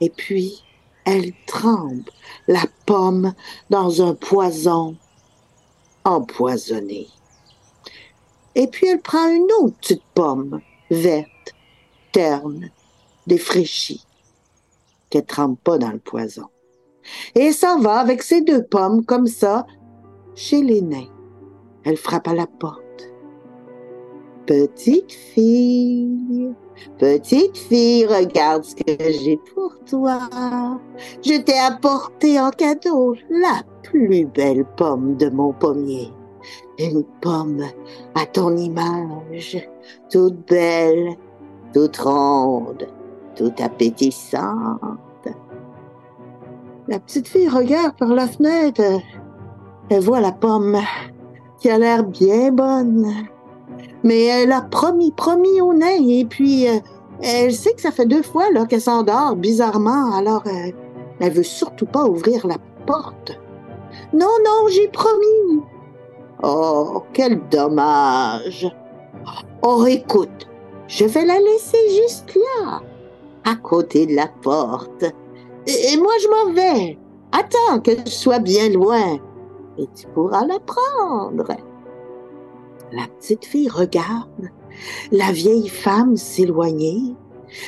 Et 0.00 0.08
puis, 0.08 0.62
elle 1.04 1.32
trempe 1.46 2.08
la 2.48 2.64
pomme 2.86 3.34
dans 3.68 4.02
un 4.02 4.14
poison 4.14 4.96
empoisonné. 6.04 7.08
Et 8.54 8.66
puis 8.68 8.86
elle 8.86 9.00
prend 9.00 9.28
une 9.28 9.50
autre 9.60 9.76
petite 9.78 10.02
pomme, 10.14 10.60
verte, 10.90 11.54
terne, 12.12 12.70
défraîchie, 13.26 14.04
qu'elle 15.10 15.26
trempe 15.26 15.58
pas 15.62 15.78
dans 15.78 15.90
le 15.90 15.98
poison. 15.98 16.48
et 17.34 17.52
s'en 17.52 17.80
va 17.80 17.98
avec 17.98 18.22
ses 18.22 18.40
deux 18.40 18.62
pommes 18.62 19.04
comme 19.04 19.26
ça 19.26 19.66
chez 20.34 20.62
les 20.62 20.80
nains. 20.80 21.08
Elle 21.84 21.96
frappe 21.96 22.28
à 22.28 22.34
la 22.34 22.46
porte. 22.46 22.80
Petite 24.46 25.12
fille, 25.12 26.54
petite 26.98 27.56
fille, 27.56 28.06
regarde 28.06 28.64
ce 28.64 28.74
que 28.74 29.10
j'ai 29.10 29.38
pour 29.54 29.74
toi. 29.88 30.28
Je 31.24 31.40
t'ai 31.40 31.58
apporté 31.58 32.38
en 32.38 32.50
cadeau 32.50 33.16
la 33.30 33.62
plus 33.82 34.26
belle 34.26 34.66
pomme 34.76 35.16
de 35.16 35.30
mon 35.30 35.52
pommier. 35.52 36.10
Une 36.78 37.04
pomme 37.20 37.62
à 38.14 38.26
ton 38.26 38.56
image, 38.56 39.68
toute 40.10 40.48
belle, 40.48 41.16
toute 41.72 41.96
ronde, 41.96 42.88
toute 43.36 43.60
appétissante. 43.60 45.28
La 46.88 46.98
petite 46.98 47.28
fille 47.28 47.48
regarde 47.48 47.96
par 47.96 48.08
la 48.08 48.26
fenêtre. 48.26 48.82
Elle 49.88 50.02
voit 50.02 50.20
la 50.20 50.32
pomme 50.32 50.78
qui 51.58 51.70
a 51.70 51.78
l'air 51.78 52.04
bien 52.04 52.50
bonne. 52.50 53.06
Mais 54.02 54.24
elle 54.24 54.52
a 54.52 54.60
promis, 54.60 55.12
promis 55.12 55.60
au 55.60 55.72
nain. 55.72 56.06
Et 56.06 56.26
puis, 56.26 56.68
euh, 56.68 56.78
elle 57.22 57.52
sait 57.52 57.72
que 57.72 57.80
ça 57.80 57.90
fait 57.90 58.06
deux 58.06 58.22
fois 58.22 58.44
qu'elle 58.68 58.80
s'endort 58.80 59.36
bizarrement. 59.36 60.12
Alors, 60.14 60.42
euh, 60.46 60.72
elle 61.20 61.32
veut 61.32 61.42
surtout 61.42 61.86
pas 61.86 62.04
ouvrir 62.04 62.46
la 62.46 62.56
porte. 62.86 63.38
Non, 64.12 64.26
non, 64.44 64.68
j'ai 64.68 64.88
promis. 64.88 65.62
Oh, 66.46 67.04
quel 67.14 67.48
dommage. 67.48 68.70
Oh, 69.62 69.86
écoute, 69.86 70.46
je 70.88 71.06
vais 71.06 71.24
la 71.24 71.38
laisser 71.38 71.78
juste 72.02 72.36
là, 72.36 72.82
à 73.44 73.56
côté 73.56 74.04
de 74.04 74.14
la 74.14 74.28
porte. 74.42 75.04
Et, 75.66 75.96
moi, 75.96 76.12
je 76.22 76.28
m'en 76.28 76.52
vais. 76.52 76.98
Attends 77.32 77.80
que 77.80 77.92
je 77.92 78.10
sois 78.10 78.40
bien 78.40 78.68
loin 78.68 79.14
et 79.78 79.86
tu 79.96 80.06
pourras 80.08 80.44
la 80.44 80.58
prendre. 80.60 81.46
La 82.92 83.06
petite 83.18 83.46
fille 83.46 83.70
regarde 83.70 84.50
la 85.12 85.32
vieille 85.32 85.70
femme 85.70 86.18
s'éloigner 86.18 87.14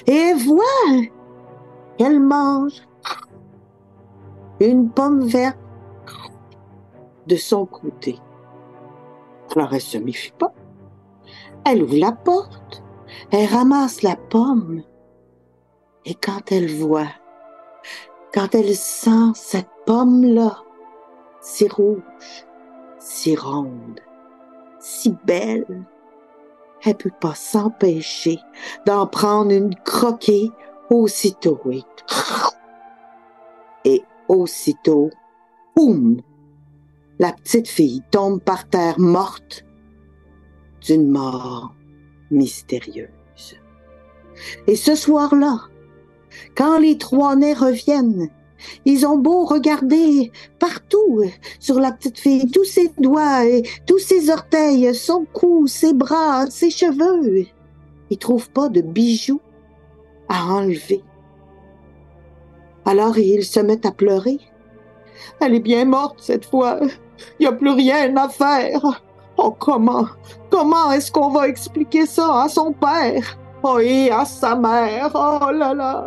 et 0.07 0.35
voit 0.35 1.01
qu'elle 1.97 2.21
mange 2.21 2.87
une 4.61 4.91
pomme 4.91 5.27
verte 5.27 5.57
de 7.27 7.37
son 7.37 7.65
côté. 7.65 8.19
Elle 9.57 9.81
se 9.81 9.99
méfie 9.99 10.33
pas. 10.33 10.53
Elle 11.64 11.83
ouvre 11.83 11.97
la 11.97 12.12
porte, 12.12 12.83
elle 13.31 13.47
ramasse 13.47 14.03
la 14.03 14.16
pomme 14.16 14.83
et 16.05 16.14
quand 16.14 16.53
elle 16.53 16.73
voit, 16.73 17.09
quand 18.33 18.55
elle 18.55 18.77
sent 18.77 19.33
cette 19.35 19.71
pomme-là, 19.87 20.59
si 21.40 21.66
rouge, 21.69 22.47
si 22.99 23.35
ronde, 23.35 24.01
si 24.79 25.16
belle, 25.25 25.85
elle 26.85 26.97
peut 26.97 27.11
pas 27.21 27.35
s'empêcher 27.35 28.38
d'en 28.85 29.07
prendre 29.09 29.51
une 29.51 29.75
croquée 29.75 30.53
aussitôt. 30.90 31.61
Et 33.85 34.05
aussitôt, 34.29 35.11
boum, 35.75 36.21
la 37.18 37.33
petite 37.33 37.68
fille 37.68 38.02
tombe 38.11 38.40
par 38.40 38.68
terre 38.68 38.98
morte 38.98 39.64
d'une 40.83 41.11
mort 41.11 41.74
mystérieuse. 42.31 43.09
Et 44.66 44.76
ce 44.76 44.94
soir-là, 44.94 45.61
quand 46.55 46.79
les 46.79 46.98
trois 46.98 47.37
nez 47.37 47.55
reviennent, 47.55 48.29
ils 48.85 49.07
ont 49.07 49.18
beau 49.18 49.44
regarder 49.44 50.33
partout 50.59 51.22
sur 51.61 51.79
la 51.81 51.92
petite 51.92 52.18
fille, 52.18 52.50
tous 52.50 52.64
ses 52.64 52.90
doigts, 52.98 53.44
et 53.44 53.62
tous 53.87 53.98
ses 53.98 54.31
orteils, 54.31 54.94
son 54.94 55.26
cou, 55.33 55.66
ses 55.66 55.92
bras, 55.92 56.46
ses 56.50 56.70
cheveux. 56.70 57.46
Ils 58.11 58.18
trouvent 58.18 58.50
pas 58.50 58.68
de 58.68 58.81
bijoux 58.81 59.40
à 60.29 60.44
enlever. 60.46 61.02
Alors 62.85 63.18
ils 63.18 63.44
se 63.44 63.61
mettent 63.61 63.87
à 63.87 63.92
pleurer. 63.92 64.38
Elle 65.40 65.55
est 65.55 65.61
bien 65.61 65.85
morte 65.85 66.20
cette 66.20 66.46
fois. 66.46 66.81
Il 67.38 67.42
n'y 67.42 67.46
a 67.46 67.52
plus 67.52 67.70
rien 67.70 68.16
à 68.16 68.29
faire. 68.29 69.02
Oh, 69.38 69.50
comment, 69.59 70.07
comment 70.50 70.92
est-ce 70.92 71.12
qu'on 71.12 71.31
va 71.31 71.48
expliquer 71.48 72.07
ça 72.07 72.42
à 72.42 72.48
son 72.48 72.72
père? 72.72 73.38
Oh, 73.62 73.79
et 73.79 74.11
à 74.11 74.24
sa 74.24 74.57
mère? 74.57 75.11
Oh 75.14 75.50
là 75.50 75.74
là. 75.74 76.07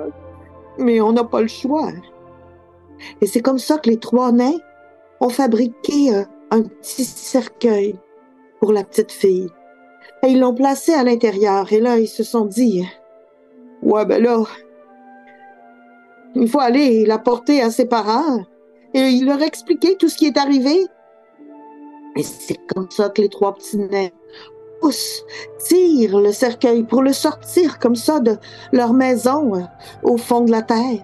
Mais 0.78 1.00
on 1.02 1.12
n'a 1.12 1.24
pas 1.24 1.42
le 1.42 1.48
choix. 1.48 1.90
Et 3.22 3.28
c'est 3.28 3.42
comme 3.42 3.60
ça 3.60 3.78
que 3.78 3.90
les 3.90 4.00
trois 4.00 4.32
nains 4.32 4.58
ont 5.20 5.30
fabriqué 5.30 6.16
un, 6.16 6.26
un 6.52 6.64
petit 6.64 7.04
cercueil 7.04 7.96
pour 8.60 8.74
la 8.74 8.84
petite 8.84 9.12
fille. 9.12 9.50
Et 10.24 10.30
ils 10.30 10.40
l'ont 10.40 10.56
placé 10.56 10.94
à 10.94 11.04
l'intérieur. 11.04 11.72
Et 11.72 11.80
là, 11.80 11.98
ils 11.98 12.08
se 12.08 12.24
sont 12.24 12.46
dit, 12.46 12.86
ouais, 13.84 14.06
ben 14.06 14.24
là, 14.24 14.44
il 16.36 16.48
faut 16.50 16.60
aller 16.60 17.06
la 17.06 17.18
porter 17.20 17.62
à 17.62 17.70
ses 17.70 17.86
parents. 17.86 18.44
Et 18.94 19.10
il 19.10 19.26
leur 19.26 19.42
expliquer 19.42 19.96
tout 19.98 20.10
ce 20.10 20.18
qui 20.18 20.26
est 20.26 20.38
arrivé. 20.38 20.88
Et 22.16 22.24
c'est 22.24 22.58
comme 22.74 22.90
ça 22.90 23.10
que 23.10 23.22
les 23.22 23.30
trois 23.30 23.54
petits 23.54 23.78
nains 23.78 24.10
poussent, 24.82 25.24
tirent 25.68 26.20
le 26.20 26.32
cercueil 26.32 26.84
pour 26.84 27.02
le 27.02 27.14
sortir 27.14 27.80
comme 27.80 27.96
ça 27.96 28.20
de 28.20 28.38
leur 28.72 28.94
maison 28.94 29.56
euh, 29.56 29.62
au 30.04 30.18
fond 30.18 30.42
de 30.42 30.52
la 30.52 30.62
terre. 30.62 31.04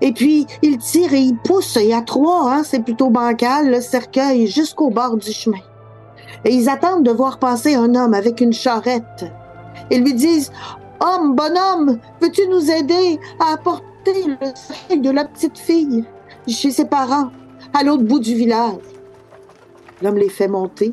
Et 0.00 0.12
puis, 0.12 0.46
ils 0.62 0.78
tirent 0.78 1.14
et 1.14 1.20
ils 1.20 1.38
poussent, 1.44 1.76
et 1.76 1.94
à 1.94 2.02
trois, 2.02 2.52
hein, 2.52 2.62
c'est 2.64 2.82
plutôt 2.82 3.08
bancal, 3.08 3.70
le 3.70 3.80
cercueil 3.80 4.48
jusqu'au 4.48 4.90
bord 4.90 5.16
du 5.16 5.30
chemin. 5.30 5.60
Et 6.44 6.52
ils 6.52 6.68
attendent 6.68 7.04
de 7.04 7.12
voir 7.12 7.38
passer 7.38 7.74
un 7.74 7.94
homme 7.94 8.14
avec 8.14 8.40
une 8.40 8.52
charrette. 8.52 9.24
Ils 9.90 10.02
lui 10.02 10.14
disent, 10.14 10.50
Homme, 11.00 11.34
bonhomme, 11.34 11.98
veux-tu 12.20 12.46
nous 12.48 12.70
aider 12.70 13.18
à 13.38 13.54
apporter 13.54 14.24
le 14.26 14.36
cercueil 14.54 15.00
de 15.00 15.10
la 15.10 15.24
petite 15.24 15.58
fille 15.58 16.04
chez 16.48 16.70
ses 16.72 16.84
parents, 16.84 17.30
à 17.72 17.84
l'autre 17.84 18.02
bout 18.02 18.18
du 18.18 18.34
village? 18.34 18.91
L'homme 20.02 20.16
les 20.16 20.28
fait 20.28 20.48
monter. 20.48 20.92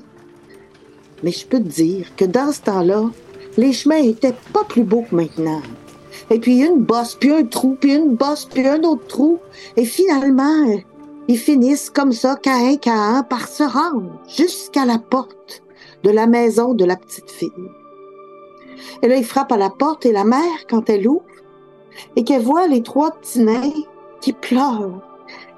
Mais 1.23 1.31
je 1.31 1.45
peux 1.45 1.59
te 1.59 1.67
dire 1.67 2.15
que 2.15 2.25
dans 2.25 2.51
ce 2.51 2.61
temps-là, 2.61 3.09
les 3.57 3.73
chemins 3.73 3.97
étaient 3.97 4.35
pas 4.53 4.63
plus 4.63 4.83
beaux 4.83 5.03
que 5.09 5.15
maintenant. 5.15 5.61
Et 6.29 6.39
puis 6.39 6.59
une 6.59 6.83
bosse, 6.83 7.15
puis 7.15 7.31
un 7.31 7.43
trou, 7.43 7.75
puis 7.79 7.95
une 7.95 8.15
bosse, 8.15 8.45
puis 8.45 8.67
un 8.67 8.83
autre 8.83 9.07
trou. 9.07 9.39
Et 9.75 9.85
finalement, 9.85 10.65
ils 11.27 11.37
finissent 11.37 11.89
comme 11.89 12.11
ça, 12.11 12.35
qu'à 12.35 12.53
un, 12.55 13.23
par 13.23 13.47
se 13.47 13.63
rendre 13.63 14.21
jusqu'à 14.27 14.85
la 14.85 14.99
porte 14.99 15.63
de 16.03 16.11
la 16.11 16.27
maison 16.27 16.73
de 16.73 16.85
la 16.85 16.95
petite 16.95 17.29
fille. 17.29 17.49
Et 19.01 19.07
là, 19.07 19.17
ils 19.17 19.25
frappent 19.25 19.51
à 19.51 19.57
la 19.57 19.69
porte 19.69 20.05
et 20.05 20.11
la 20.11 20.23
mère, 20.23 20.67
quand 20.69 20.89
elle 20.89 21.07
ouvre, 21.07 21.23
et 22.15 22.23
qu'elle 22.23 22.41
voit 22.41 22.67
les 22.67 22.83
trois 22.83 23.11
petits 23.11 23.43
nains 23.43 23.73
qui 24.21 24.33
pleurent 24.33 25.01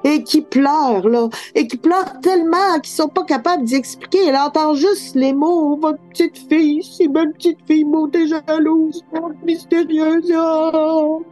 et 0.04 0.24
qui 0.24 0.42
pleurent, 0.42 1.08
là, 1.08 1.30
et 1.56 1.68
qui 1.68 1.78
pleurent 1.78 2.20
tellement 2.22 2.80
qu'ils 2.82 2.94
sont 2.94 3.08
pas 3.08 3.24
capables 3.24 3.64
d'y 3.64 3.76
expliquer. 3.76 4.26
Elle 4.28 4.36
entend 4.36 4.74
juste 4.74 5.16
les 5.16 5.34
mots, 5.34 5.78
votre 5.78 6.00
petite 6.10 6.38
fille, 6.50 6.84
si 6.84 7.08
belle 7.08 7.34
petite 7.34 7.60
fille, 7.68 7.84
montée 7.84 8.28
jalouse, 8.28 9.04
mystérieuse. 9.44 10.34
Oh. 10.36 11.24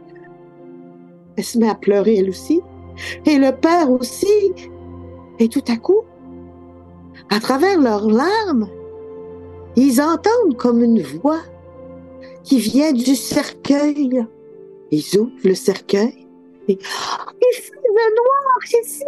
Elle 1.36 1.44
se 1.44 1.58
met 1.58 1.68
à 1.68 1.74
pleurer, 1.74 2.16
elle 2.18 2.30
aussi. 2.30 2.60
Et 3.26 3.38
le 3.38 3.52
père 3.52 3.90
aussi. 3.90 4.52
Et 5.38 5.48
tout 5.48 5.64
à 5.68 5.76
coup, 5.76 6.02
à 7.30 7.40
travers 7.40 7.80
leurs 7.80 8.10
larmes, 8.10 8.68
ils 9.76 10.00
entendent 10.00 10.56
comme 10.56 10.82
une 10.82 11.02
voix 11.02 11.40
qui 12.42 12.58
vient 12.58 12.92
du 12.92 13.14
cercueil. 13.14 14.26
Ils 14.90 15.18
ouvrent 15.18 15.30
le 15.44 15.54
cercueil 15.54 16.26
et 16.68 16.78
il 16.78 17.79
noir 18.16 18.82
ici. 18.82 19.04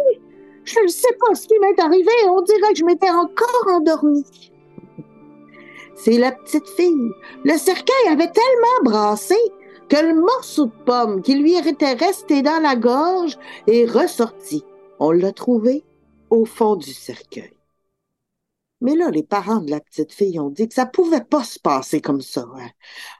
Je 0.65 0.79
ne 0.79 0.87
sais 0.87 1.13
pas 1.19 1.35
ce 1.35 1.47
qui 1.47 1.59
m'est 1.59 1.79
arrivé. 1.79 2.11
On 2.29 2.41
dirait 2.41 2.71
que 2.71 2.79
je 2.79 2.85
m'étais 2.85 3.09
encore 3.09 3.67
endormie. 3.67 4.51
C'est 5.95 6.17
la 6.17 6.31
petite 6.31 6.67
fille. 6.69 7.11
Le 7.43 7.57
cercueil 7.57 8.07
avait 8.09 8.31
tellement 8.31 8.83
brassé 8.83 9.37
que 9.89 9.97
le 9.97 10.15
morceau 10.15 10.65
de 10.65 10.83
pomme 10.85 11.21
qui 11.21 11.35
lui 11.35 11.55
était 11.55 11.93
resté 11.93 12.41
dans 12.41 12.61
la 12.61 12.75
gorge 12.75 13.37
est 13.67 13.85
ressorti. 13.89 14.63
On 14.99 15.11
l'a 15.11 15.31
trouvé 15.31 15.83
au 16.29 16.45
fond 16.45 16.75
du 16.75 16.93
cercueil. 16.93 17.53
Mais 18.83 18.95
là, 18.95 19.09
les 19.09 19.23
parents 19.23 19.61
de 19.61 19.71
la 19.71 19.79
petite 19.79 20.11
fille 20.11 20.37
ont 20.41 20.49
dit 20.49 20.67
que 20.67 20.73
ça 20.73 20.85
pouvait 20.85 21.23
pas 21.23 21.45
se 21.45 21.57
passer 21.57 22.01
comme 22.01 22.19
ça. 22.19 22.45
Hein. 22.55 22.67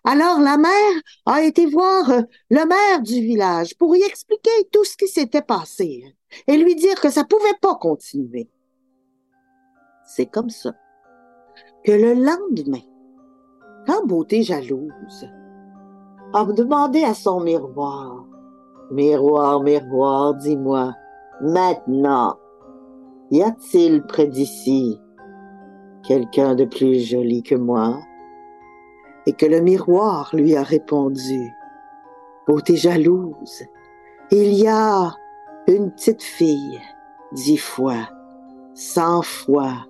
Alors 0.03 0.41
la 0.41 0.57
mère 0.57 1.01
a 1.25 1.41
été 1.41 1.65
voir 1.65 2.09
euh, 2.09 2.21
le 2.49 2.65
maire 2.65 3.01
du 3.01 3.21
village 3.21 3.77
pour 3.77 3.95
y 3.95 4.01
expliquer 4.01 4.51
tout 4.73 4.83
ce 4.83 4.97
qui 4.97 5.07
s'était 5.07 5.41
passé 5.41 6.03
hein, 6.05 6.11
et 6.47 6.57
lui 6.57 6.75
dire 6.75 6.99
que 6.99 7.09
ça 7.09 7.23
pouvait 7.23 7.57
pas 7.61 7.75
continuer. 7.75 8.49
C'est 10.05 10.25
comme 10.25 10.49
ça 10.49 10.73
que 11.85 11.93
le 11.93 12.13
lendemain, 12.13 12.83
quand 13.87 14.05
Beauté 14.05 14.43
jalouse 14.43 15.29
a 16.33 16.43
demandé 16.43 17.05
à 17.05 17.13
son 17.13 17.39
miroir, 17.39 18.25
Miroir, 18.91 19.61
miroir, 19.61 20.35
dis-moi, 20.35 20.93
Maintenant, 21.41 22.37
y 23.31 23.41
a-t-il 23.41 24.03
près 24.03 24.27
d'ici 24.27 24.99
quelqu'un 26.03 26.55
de 26.55 26.65
plus 26.65 26.99
joli 26.99 27.41
que 27.43 27.55
moi? 27.55 28.01
Et 29.25 29.33
que 29.33 29.45
le 29.45 29.61
miroir 29.61 30.29
lui 30.33 30.55
a 30.55 30.63
répondu, 30.63 31.53
Beauté 32.45 32.75
jalouse, 32.75 33.63
il 34.31 34.53
y 34.53 34.67
a 34.67 35.15
une 35.67 35.91
petite 35.91 36.21
fille, 36.21 36.81
dix 37.31 37.57
fois, 37.57 38.09
cent 38.73 39.21
fois, 39.21 39.85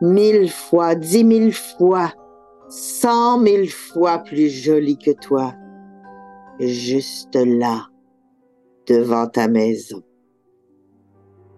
mille 0.00 0.50
fois, 0.50 0.96
dix 0.96 1.22
mille 1.22 1.52
fois, 1.52 2.12
cent 2.68 3.38
mille 3.38 3.70
fois 3.70 4.18
plus 4.18 4.48
jolie 4.48 4.98
que 4.98 5.12
toi, 5.12 5.54
juste 6.58 7.36
là, 7.36 7.86
devant 8.88 9.28
ta 9.28 9.46
maison 9.46 10.02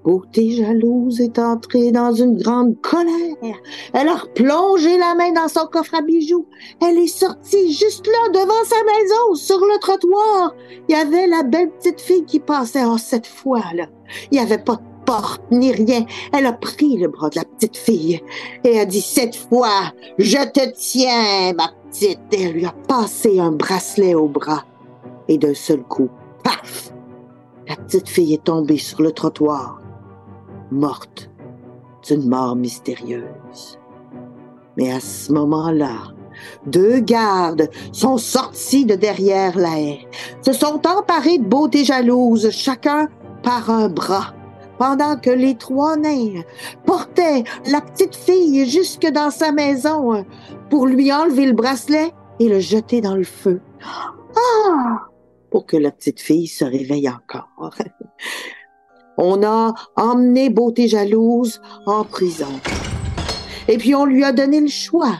beauté 0.05 0.51
jalouse 0.51 1.21
est 1.21 1.39
entrée 1.39 1.93
dans 1.93 2.13
une 2.13 2.37
grande 2.37 2.81
colère. 2.81 3.57
Elle 3.93 4.09
a 4.09 4.17
replongé 4.17 4.97
la 4.97 5.15
main 5.15 5.33
dans 5.33 5.49
son 5.49 5.67
coffre 5.67 5.95
à 5.95 6.03
bijoux. 6.03 6.47
Elle 6.81 6.99
est 6.99 7.07
sortie 7.07 7.73
juste 7.73 8.07
là, 8.07 8.31
devant 8.33 8.65
sa 8.65 8.83
maison, 8.85 9.35
sur 9.35 9.59
le 9.59 9.79
trottoir. 9.81 10.55
Il 10.89 10.93
y 10.93 10.99
avait 10.99 11.27
la 11.27 11.43
belle 11.43 11.71
petite 11.71 12.01
fille 12.01 12.25
qui 12.25 12.41
passait. 12.41 12.85
Oh, 12.87 12.99
cette 12.99 13.27
fois-là, 13.27 13.87
il 14.31 14.39
n'y 14.39 14.41
avait 14.41 14.59
pas 14.59 14.77
de 14.77 15.05
porte 15.05 15.43
ni 15.51 15.73
rien. 15.73 16.05
Elle 16.33 16.47
a 16.47 16.53
pris 16.53 16.97
le 16.97 17.09
bras 17.09 17.31
de 17.31 17.37
la 17.37 17.45
petite 17.45 17.77
fille 17.77 18.23
et 18.65 18.81
a 18.81 18.85
dit, 18.85 19.01
cette 19.01 19.37
fois, 19.37 19.93
je 20.19 20.39
te 20.39 20.71
tiens, 20.75 21.53
ma 21.55 21.71
petite. 21.91 22.21
Et 22.33 22.43
elle 22.45 22.53
lui 22.53 22.67
a 22.67 22.75
passé 22.87 23.41
un 23.41 23.53
bracelet 23.53 24.15
au 24.15 24.29
bras. 24.29 24.65
Et 25.29 25.39
d'un 25.39 25.55
seul 25.55 25.83
coup, 25.83 26.09
paf! 26.45 26.93
La 27.69 27.77
petite 27.77 28.09
fille 28.09 28.33
est 28.33 28.45
tombée 28.45 28.79
sur 28.79 29.03
le 29.03 29.13
trottoir 29.13 29.83
morte 30.71 31.31
d'une 32.07 32.29
mort 32.29 32.57
mystérieuse. 32.57 33.79
Mais 34.77 34.93
à 34.93 35.01
ce 35.01 35.33
moment-là, 35.33 36.15
deux 36.67 37.01
gardes 37.01 37.69
sont 37.93 38.19
sortis 38.19 38.85
de 38.85 38.95
derrière 38.95 39.59
la 39.59 39.79
haie, 39.79 40.07
se 40.43 40.53
sont 40.53 40.81
emparés 40.87 41.39
de 41.39 41.45
beauté 41.45 41.85
jalouse, 41.85 42.51
chacun 42.51 43.09
par 43.43 43.71
un 43.71 43.89
bras, 43.89 44.35
pendant 44.79 45.17
que 45.17 45.31
les 45.31 45.57
trois 45.57 45.97
nains 45.97 46.43
portaient 46.87 47.45
la 47.71 47.81
petite 47.81 48.15
fille 48.15 48.69
jusque 48.69 49.07
dans 49.07 49.31
sa 49.31 49.53
maison 49.53 50.25
pour 50.71 50.87
lui 50.87 51.13
enlever 51.13 51.47
le 51.47 51.53
bracelet 51.53 52.13
et 52.39 52.49
le 52.49 52.61
jeter 52.61 53.01
dans 53.01 53.17
le 53.17 53.25
feu. 53.25 53.61
Ah! 53.83 55.09
Pour 55.51 55.67
que 55.67 55.77
la 55.77 55.91
petite 55.91 56.21
fille 56.21 56.47
se 56.47 56.65
réveille 56.65 57.09
encore. 57.09 57.71
On 59.19 59.43
a 59.43 59.75
emmené 59.97 60.49
Beauté 60.49 60.87
Jalouse 60.87 61.61
en 61.87 62.05
prison. 62.05 62.61
Et 63.67 63.77
puis 63.77 63.95
on 63.95 64.05
lui 64.05 64.25
a 64.25 64.33
donné 64.33 64.61
le 64.61 64.69
choix 64.69 65.19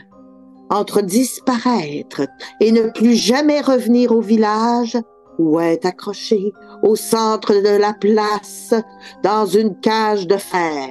entre 0.71 1.03
disparaître 1.03 2.23
et 2.61 2.73
ne 2.73 2.91
plus 2.91 3.15
jamais 3.15 3.61
revenir 3.61 4.13
au 4.13 4.21
village 4.21 4.97
ou 5.39 5.59
être 5.61 5.87
accroché 5.87 6.53
au 6.83 6.95
centre 6.95 7.55
de 7.55 7.77
la 7.77 7.93
place 7.93 8.75
dans 9.23 9.47
une 9.47 9.79
cage 9.81 10.27
de 10.27 10.37
fer. 10.37 10.91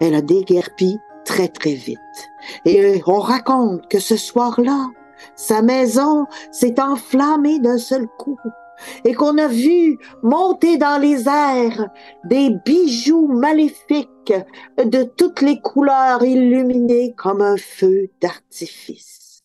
Elle 0.00 0.14
a 0.14 0.22
déguerpi 0.22 0.98
très 1.24 1.48
très 1.48 1.74
vite. 1.74 1.98
Et 2.64 3.00
on 3.06 3.20
raconte 3.20 3.88
que 3.88 3.98
ce 4.00 4.16
soir-là, 4.16 4.88
sa 5.36 5.62
maison 5.62 6.26
s'est 6.50 6.80
enflammée 6.80 7.60
d'un 7.60 7.78
seul 7.78 8.08
coup 8.18 8.38
et 9.04 9.14
qu'on 9.14 9.38
a 9.38 9.48
vu 9.48 9.98
monter 10.22 10.76
dans 10.76 11.00
les 11.00 11.28
airs 11.28 11.88
des 12.24 12.50
bijoux 12.64 13.28
maléfiques 13.28 14.34
de 14.78 15.02
toutes 15.02 15.40
les 15.42 15.60
couleurs 15.60 16.22
illuminés 16.22 17.14
comme 17.16 17.40
un 17.40 17.56
feu 17.56 18.08
d'artifice. 18.20 19.42